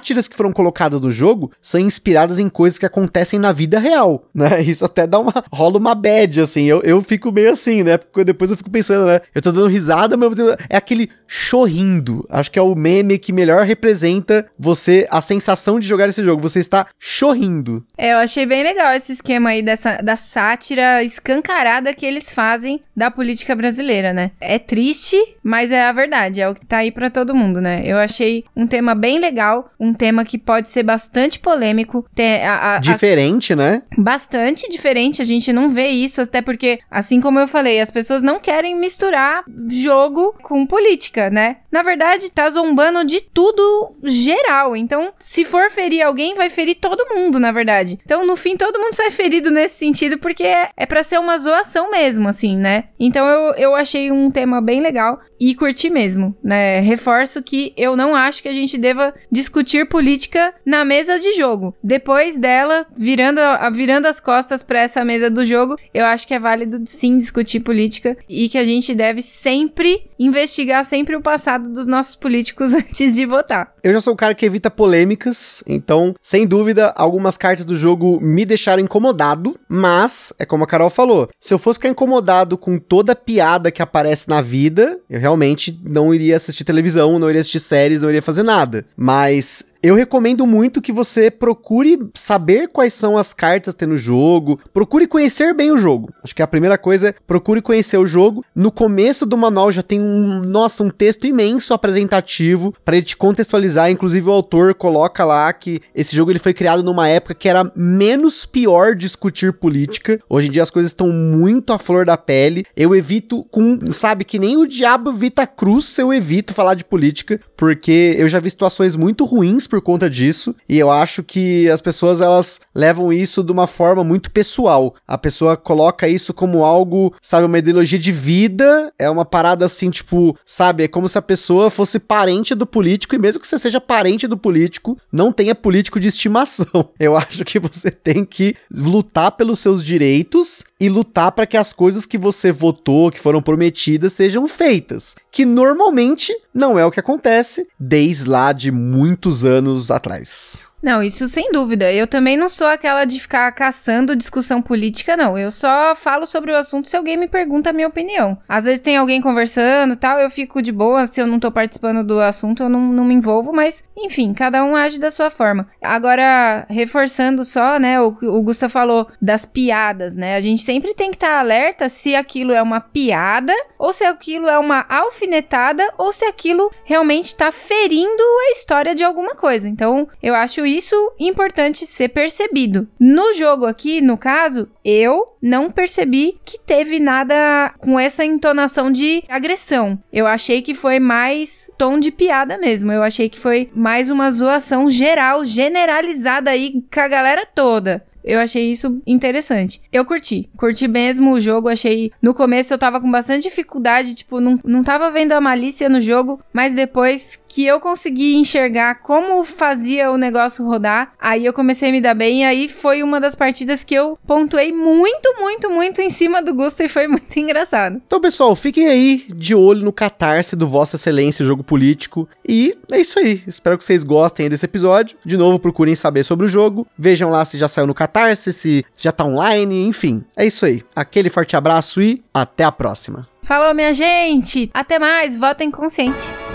sátiras 0.00 0.26
que 0.26 0.36
foram 0.36 0.52
colocadas 0.52 1.00
no 1.00 1.10
jogo 1.10 1.52
são 1.60 1.78
inspiradas 1.78 2.38
em 2.38 2.48
coisas 2.48 2.78
que 2.78 2.86
acontecem 2.86 3.38
na 3.38 3.52
vida 3.52 3.78
real, 3.78 4.28
né? 4.34 4.62
Isso 4.62 4.84
até 4.84 5.06
dá 5.06 5.18
uma 5.18 5.44
rola 5.52 5.78
uma 5.78 5.94
bad 5.94 6.40
assim. 6.40 6.64
Eu, 6.64 6.80
eu 6.82 7.02
fico 7.02 7.30
meio 7.30 7.50
assim, 7.50 7.82
né? 7.82 7.98
Porque 7.98 8.24
depois 8.24 8.50
eu 8.50 8.56
fico 8.56 8.70
pensando, 8.70 9.06
né? 9.06 9.20
Eu 9.34 9.42
tô 9.42 9.52
dando 9.52 9.68
risada, 9.68 10.16
mas 10.16 10.30
é 10.68 10.76
aquele 10.76 11.10
chorrindo. 11.26 12.26
Acho 12.30 12.50
que 12.50 12.58
é 12.58 12.62
o 12.62 12.74
meme 12.74 13.18
que 13.18 13.32
melhor 13.32 13.66
representa 13.66 14.46
você 14.58 15.06
a 15.10 15.20
sensação 15.20 15.78
de 15.78 15.86
jogar 15.86 16.08
esse 16.08 16.22
jogo. 16.22 16.42
Você 16.42 16.60
está 16.60 16.86
chorrindo. 16.98 17.84
É, 17.96 18.12
eu 18.12 18.18
achei 18.18 18.46
bem 18.46 18.62
legal 18.62 18.94
esse 18.94 19.12
esquema 19.12 19.50
aí 19.50 19.62
dessa 19.62 20.00
da 20.02 20.16
sátira 20.16 21.02
escancarada 21.02 21.94
que 21.94 22.06
eles 22.06 22.32
fazem 22.32 22.80
da 22.96 23.10
política 23.10 23.54
brasileira, 23.54 24.12
né? 24.12 24.30
É 24.40 24.58
triste, 24.58 25.16
mas 25.42 25.70
é 25.70 25.86
a 25.86 25.92
verdade, 25.92 26.40
é 26.40 26.48
o 26.48 26.54
que 26.54 26.66
tá 26.66 26.78
aí 26.78 26.90
para 26.90 27.10
todo 27.10 27.34
mundo, 27.34 27.60
né? 27.60 27.82
Eu 27.84 27.96
achei 27.96 28.44
um 28.56 28.66
tema 28.66 28.94
bem 28.94 29.18
legal, 29.18 29.70
um 29.80 29.94
tema 29.94 30.24
que 30.24 30.36
pode 30.36 30.68
ser 30.68 30.82
bastante 30.82 31.38
polêmico, 31.38 32.04
a, 32.44 32.74
a, 32.74 32.78
diferente, 32.78 33.54
a... 33.54 33.56
né? 33.56 33.82
Bastante 33.96 34.68
diferente, 34.68 35.22
a 35.22 35.24
gente 35.24 35.52
não 35.52 35.70
vê 35.70 35.88
isso, 35.88 36.20
até 36.20 36.42
porque, 36.42 36.78
assim 36.90 37.20
como 37.20 37.40
eu 37.40 37.48
falei, 37.48 37.80
as 37.80 37.90
pessoas 37.90 38.20
não 38.20 38.38
querem 38.38 38.78
misturar 38.78 39.42
jogo 39.68 40.34
com 40.42 40.66
política, 40.66 41.30
né? 41.30 41.58
Na 41.72 41.82
verdade, 41.82 42.30
tá 42.30 42.50
zombando 42.50 43.04
de 43.04 43.20
tudo 43.20 43.96
geral. 44.04 44.76
Então, 44.76 45.12
se 45.18 45.44
for 45.44 45.70
ferir 45.70 46.02
alguém, 46.02 46.34
vai 46.34 46.50
ferir 46.50 46.74
todo 46.74 47.14
mundo, 47.14 47.40
na 47.40 47.50
verdade. 47.50 47.98
Então, 48.04 48.26
no 48.26 48.36
fim, 48.36 48.56
todo 48.56 48.78
mundo 48.78 48.94
sai 48.94 49.10
ferido 49.10 49.50
nesse 49.50 49.78
sentido, 49.78 50.18
porque 50.18 50.42
é, 50.42 50.70
é 50.76 50.84
para 50.84 51.02
ser 51.02 51.18
uma 51.18 51.38
zoação 51.38 51.90
mesmo, 51.90 52.28
assim, 52.28 52.56
né? 52.56 52.84
Então, 52.98 53.26
eu, 53.26 53.54
eu 53.54 53.74
achei 53.74 54.12
um 54.12 54.30
tema 54.30 54.60
bem 54.60 54.80
legal 54.80 55.20
e 55.38 55.54
curti 55.54 55.88
mesmo, 55.88 56.36
né? 56.42 56.80
Reforço 56.80 57.42
que 57.42 57.72
eu 57.76 57.96
não 57.96 58.14
acho 58.14 58.42
que 58.42 58.48
a 58.48 58.52
gente 58.52 58.76
deva 58.76 59.14
discutir 59.30 59.69
política 59.86 60.54
na 60.64 60.84
mesa 60.84 61.18
de 61.18 61.32
jogo. 61.32 61.74
Depois 61.82 62.38
dela, 62.38 62.86
virando, 62.96 63.40
virando 63.72 64.06
as 64.06 64.20
costas 64.20 64.62
para 64.62 64.80
essa 64.80 65.04
mesa 65.04 65.30
do 65.30 65.44
jogo, 65.44 65.76
eu 65.92 66.04
acho 66.04 66.26
que 66.26 66.34
é 66.34 66.38
válido 66.38 66.80
sim 66.86 67.18
discutir 67.18 67.60
política 67.60 68.16
e 68.28 68.48
que 68.48 68.58
a 68.58 68.64
gente 68.64 68.94
deve 68.94 69.22
sempre 69.22 70.10
investigar 70.18 70.84
sempre 70.84 71.16
o 71.16 71.22
passado 71.22 71.68
dos 71.68 71.86
nossos 71.86 72.14
políticos 72.14 72.72
antes 72.74 73.14
de 73.14 73.26
votar. 73.26 73.74
Eu 73.82 73.92
já 73.92 74.00
sou 74.00 74.12
um 74.12 74.16
cara 74.16 74.34
que 74.34 74.44
evita 74.44 74.70
polêmicas, 74.70 75.62
então, 75.66 76.14
sem 76.22 76.46
dúvida, 76.46 76.92
algumas 76.96 77.36
cartas 77.36 77.64
do 77.64 77.76
jogo 77.76 78.20
me 78.20 78.44
deixaram 78.44 78.82
incomodado, 78.82 79.58
mas, 79.68 80.32
é 80.38 80.44
como 80.44 80.64
a 80.64 80.66
Carol 80.66 80.90
falou, 80.90 81.28
se 81.40 81.54
eu 81.54 81.58
fosse 81.58 81.78
ficar 81.78 81.88
incomodado 81.88 82.58
com 82.58 82.78
toda 82.78 83.16
piada 83.16 83.70
que 83.70 83.82
aparece 83.82 84.28
na 84.28 84.40
vida, 84.40 84.98
eu 85.08 85.18
realmente 85.18 85.80
não 85.84 86.14
iria 86.14 86.36
assistir 86.36 86.64
televisão, 86.64 87.18
não 87.18 87.28
iria 87.28 87.40
assistir 87.40 87.60
séries, 87.60 88.00
não 88.00 88.08
iria 88.08 88.22
fazer 88.22 88.42
nada. 88.42 88.84
Mas 88.96 89.64
eu 89.82 89.94
recomendo 89.94 90.46
muito 90.46 90.80
que 90.80 90.92
você 90.92 91.30
procure 91.30 91.98
saber 92.14 92.68
quais 92.68 92.92
são 92.92 93.16
as 93.16 93.32
cartas 93.32 93.72
que 93.72 93.80
tem 93.80 93.88
no 93.88 93.96
jogo, 93.96 94.60
procure 94.74 95.06
conhecer 95.06 95.54
bem 95.54 95.72
o 95.72 95.78
jogo. 95.78 96.12
Acho 96.22 96.34
que 96.34 96.42
a 96.42 96.46
primeira 96.46 96.76
coisa 96.76 97.08
é 97.08 97.14
procure 97.26 97.62
conhecer 97.62 97.96
o 97.96 98.06
jogo. 98.06 98.44
No 98.54 98.70
começo 98.70 99.24
do 99.24 99.36
manual 99.36 99.72
já 99.72 99.82
tem 99.82 100.00
um, 100.00 100.42
nossa, 100.42 100.82
um 100.82 100.90
texto 100.90 101.26
imenso 101.26 101.72
apresentativo 101.72 102.74
para 102.84 102.96
ele 102.96 103.06
te 103.06 103.16
contextualizar, 103.16 103.90
inclusive 103.90 104.28
o 104.28 104.32
autor 104.32 104.74
coloca 104.74 105.24
lá 105.24 105.52
que 105.52 105.80
esse 105.94 106.14
jogo 106.14 106.30
ele 106.30 106.38
foi 106.38 106.52
criado 106.52 106.82
numa 106.82 107.08
época 107.08 107.34
que 107.34 107.48
era 107.48 107.70
menos 107.74 108.44
pior 108.44 108.94
discutir 108.94 109.52
política. 109.52 110.20
Hoje 110.28 110.48
em 110.48 110.50
dia 110.50 110.62
as 110.62 110.70
coisas 110.70 110.92
estão 110.92 111.08
muito 111.08 111.72
à 111.72 111.78
flor 111.78 112.04
da 112.04 112.18
pele. 112.18 112.66
Eu 112.76 112.94
evito 112.94 113.44
com, 113.44 113.78
sabe, 113.90 114.24
que 114.24 114.38
nem 114.38 114.56
o 114.56 114.66
diabo 114.66 115.10
evita 115.10 115.42
a 115.42 115.46
cruz, 115.46 115.98
eu 115.98 116.12
evito 116.12 116.52
falar 116.52 116.74
de 116.74 116.84
política, 116.84 117.40
porque 117.56 118.16
eu 118.18 118.28
já 118.28 118.38
vi 118.38 118.50
situações 118.50 118.94
muito 118.94 119.24
ruins 119.24 119.69
por 119.70 119.80
conta 119.80 120.10
disso, 120.10 120.54
e 120.68 120.78
eu 120.78 120.90
acho 120.90 121.22
que 121.22 121.70
as 121.70 121.80
pessoas 121.80 122.20
elas 122.20 122.60
levam 122.74 123.12
isso 123.12 123.42
de 123.42 123.52
uma 123.52 123.66
forma 123.66 124.04
muito 124.04 124.30
pessoal. 124.30 124.94
A 125.06 125.16
pessoa 125.16 125.56
coloca 125.56 126.08
isso 126.08 126.34
como 126.34 126.64
algo, 126.64 127.14
sabe, 127.22 127.46
uma 127.46 127.58
ideologia 127.58 127.98
de 127.98 128.12
vida, 128.12 128.92
é 128.98 129.08
uma 129.08 129.24
parada 129.24 129.64
assim, 129.64 129.88
tipo, 129.88 130.36
sabe, 130.44 130.84
é 130.84 130.88
como 130.88 131.08
se 131.08 131.16
a 131.16 131.22
pessoa 131.22 131.70
fosse 131.70 131.98
parente 131.98 132.54
do 132.54 132.66
político, 132.66 133.14
e 133.14 133.18
mesmo 133.18 133.40
que 133.40 133.48
você 133.48 133.58
seja 133.58 133.80
parente 133.80 134.26
do 134.26 134.36
político, 134.36 134.98
não 135.12 135.32
tenha 135.32 135.54
político 135.54 136.00
de 136.00 136.08
estimação. 136.08 136.90
Eu 136.98 137.16
acho 137.16 137.44
que 137.44 137.58
você 137.58 137.90
tem 137.90 138.24
que 138.24 138.56
lutar 138.70 139.32
pelos 139.32 139.60
seus 139.60 139.82
direitos 139.82 140.64
e 140.80 140.88
lutar 140.88 141.30
para 141.32 141.46
que 141.46 141.56
as 141.56 141.72
coisas 141.72 142.04
que 142.04 142.18
você 142.18 142.50
votou, 142.50 143.10
que 143.10 143.20
foram 143.20 143.40
prometidas, 143.40 144.12
sejam 144.12 144.48
feitas. 144.48 145.14
Que 145.30 145.44
normalmente 145.44 146.34
não 146.52 146.78
é 146.78 146.84
o 146.84 146.90
que 146.90 146.98
acontece 146.98 147.68
desde 147.78 148.28
lá 148.28 148.52
de 148.52 148.72
muitos 148.72 149.44
anos 149.44 149.59
atrás. 149.90 150.69
Não, 150.82 151.02
isso 151.02 151.28
sem 151.28 151.52
dúvida. 151.52 151.92
Eu 151.92 152.06
também 152.06 152.36
não 152.36 152.48
sou 152.48 152.66
aquela 152.66 153.04
de 153.04 153.20
ficar 153.20 153.50
caçando 153.52 154.16
discussão 154.16 154.62
política, 154.62 155.16
não. 155.16 155.38
Eu 155.38 155.50
só 155.50 155.94
falo 155.94 156.26
sobre 156.26 156.50
o 156.50 156.56
assunto 156.56 156.88
se 156.88 156.96
alguém 156.96 157.16
me 157.16 157.28
pergunta 157.28 157.70
a 157.70 157.72
minha 157.72 157.88
opinião. 157.88 158.38
Às 158.48 158.64
vezes 158.64 158.80
tem 158.80 158.96
alguém 158.96 159.20
conversando 159.20 159.96
tal, 159.96 160.18
eu 160.18 160.30
fico 160.30 160.62
de 160.62 160.72
boa. 160.72 161.06
Se 161.06 161.20
eu 161.20 161.26
não 161.26 161.38
tô 161.38 161.50
participando 161.50 162.04
do 162.04 162.18
assunto, 162.20 162.62
eu 162.62 162.68
não, 162.68 162.80
não 162.80 163.04
me 163.04 163.14
envolvo, 163.14 163.52
mas 163.52 163.84
enfim, 163.96 164.32
cada 164.32 164.64
um 164.64 164.74
age 164.74 164.98
da 164.98 165.10
sua 165.10 165.28
forma. 165.28 165.68
Agora, 165.82 166.64
reforçando 166.68 167.44
só, 167.44 167.78
né, 167.78 168.00
o, 168.00 168.16
o 168.22 168.42
Gustavo 168.42 168.72
falou 168.72 169.08
das 169.20 169.44
piadas, 169.44 170.16
né? 170.16 170.36
A 170.36 170.40
gente 170.40 170.62
sempre 170.62 170.94
tem 170.94 171.10
que 171.10 171.16
estar 171.16 171.28
tá 171.28 171.40
alerta 171.40 171.88
se 171.88 172.14
aquilo 172.14 172.52
é 172.52 172.62
uma 172.62 172.80
piada, 172.80 173.52
ou 173.78 173.92
se 173.92 174.04
aquilo 174.04 174.48
é 174.48 174.58
uma 174.58 174.86
alfinetada, 174.88 175.92
ou 175.98 176.12
se 176.12 176.24
aquilo 176.24 176.70
realmente 176.84 177.36
tá 177.36 177.52
ferindo 177.52 178.22
a 178.48 178.52
história 178.52 178.94
de 178.94 179.04
alguma 179.04 179.34
coisa. 179.34 179.68
Então, 179.68 180.08
eu 180.22 180.34
acho 180.34 180.64
isso 180.76 180.94
importante 181.18 181.86
ser 181.86 182.08
percebido. 182.08 182.88
No 182.98 183.32
jogo 183.32 183.66
aqui, 183.66 184.00
no 184.00 184.16
caso, 184.16 184.68
eu 184.84 185.36
não 185.42 185.70
percebi 185.70 186.38
que 186.44 186.58
teve 186.58 186.98
nada 186.98 187.74
com 187.78 187.98
essa 187.98 188.24
entonação 188.24 188.90
de 188.90 189.22
agressão. 189.28 189.98
Eu 190.12 190.26
achei 190.26 190.62
que 190.62 190.74
foi 190.74 190.98
mais 190.98 191.70
tom 191.78 191.98
de 191.98 192.10
piada 192.10 192.58
mesmo. 192.58 192.92
Eu 192.92 193.02
achei 193.02 193.28
que 193.28 193.38
foi 193.38 193.70
mais 193.74 194.10
uma 194.10 194.30
zoação 194.30 194.90
geral, 194.90 195.44
generalizada 195.44 196.50
aí 196.50 196.82
com 196.92 197.00
a 197.00 197.08
galera 197.08 197.46
toda. 197.46 198.04
Eu 198.22 198.38
achei 198.38 198.70
isso 198.70 199.00
interessante. 199.06 199.80
Eu 199.92 200.04
curti. 200.04 200.48
Curti 200.56 200.86
mesmo 200.86 201.32
o 201.32 201.40
jogo. 201.40 201.68
Achei. 201.68 202.12
No 202.20 202.34
começo 202.34 202.72
eu 202.72 202.78
tava 202.78 203.00
com 203.00 203.10
bastante 203.10 203.44
dificuldade. 203.44 204.14
Tipo, 204.14 204.40
não, 204.40 204.58
não 204.64 204.84
tava 204.84 205.10
vendo 205.10 205.32
a 205.32 205.40
malícia 205.40 205.88
no 205.88 206.00
jogo. 206.00 206.40
Mas 206.52 206.74
depois 206.74 207.42
que 207.50 207.66
eu 207.66 207.80
consegui 207.80 208.36
enxergar 208.36 209.00
como 209.00 209.44
fazia 209.44 210.12
o 210.12 210.16
negócio 210.16 210.64
rodar, 210.64 211.12
aí 211.20 211.44
eu 211.44 211.52
comecei 211.52 211.88
a 211.88 211.92
me 211.92 212.00
dar 212.00 212.14
bem. 212.14 212.42
E 212.42 212.44
aí 212.44 212.68
foi 212.68 213.02
uma 213.02 213.20
das 213.20 213.34
partidas 213.34 213.82
que 213.82 213.92
eu 213.92 214.16
pontuei 214.24 214.72
muito, 214.72 215.34
muito, 215.36 215.68
muito 215.68 216.00
em 216.00 216.10
cima 216.10 216.40
do 216.40 216.54
Gusto. 216.54 216.84
E 216.84 216.88
foi 216.88 217.08
muito 217.10 217.36
engraçado. 217.36 218.00
Então, 218.06 218.20
pessoal, 218.20 218.54
fiquem 218.54 218.86
aí 218.86 219.26
de 219.34 219.52
olho 219.52 219.84
no 219.84 219.92
catarse 219.92 220.54
do 220.54 220.68
Vossa 220.68 220.94
Excelência 220.94 221.44
Jogo 221.44 221.64
Político. 221.64 222.28
E 222.48 222.78
é 222.88 223.00
isso 223.00 223.18
aí. 223.18 223.42
Espero 223.48 223.76
que 223.76 223.84
vocês 223.84 224.04
gostem 224.04 224.48
desse 224.48 224.64
episódio. 224.64 225.18
De 225.24 225.36
novo, 225.36 225.58
procurem 225.58 225.96
saber 225.96 226.22
sobre 226.22 226.46
o 226.46 226.48
jogo. 226.48 226.86
Vejam 226.96 227.30
lá 227.30 227.44
se 227.44 227.58
já 227.58 227.66
saiu 227.68 227.88
no 227.88 227.94
catarse 227.94 228.52
se 228.52 228.84
já 228.96 229.10
tá 229.10 229.24
online, 229.24 229.88
enfim. 229.88 230.24
É 230.36 230.46
isso 230.46 230.64
aí. 230.64 230.84
Aquele 230.94 231.28
forte 231.28 231.56
abraço 231.56 232.00
e 232.00 232.22
até 232.32 232.62
a 232.62 232.70
próxima. 232.70 233.28
Falou, 233.42 233.74
minha 233.74 233.92
gente! 233.92 234.70
Até 234.72 235.00
mais, 235.00 235.36
votem 235.36 235.68
consciente. 235.68 236.49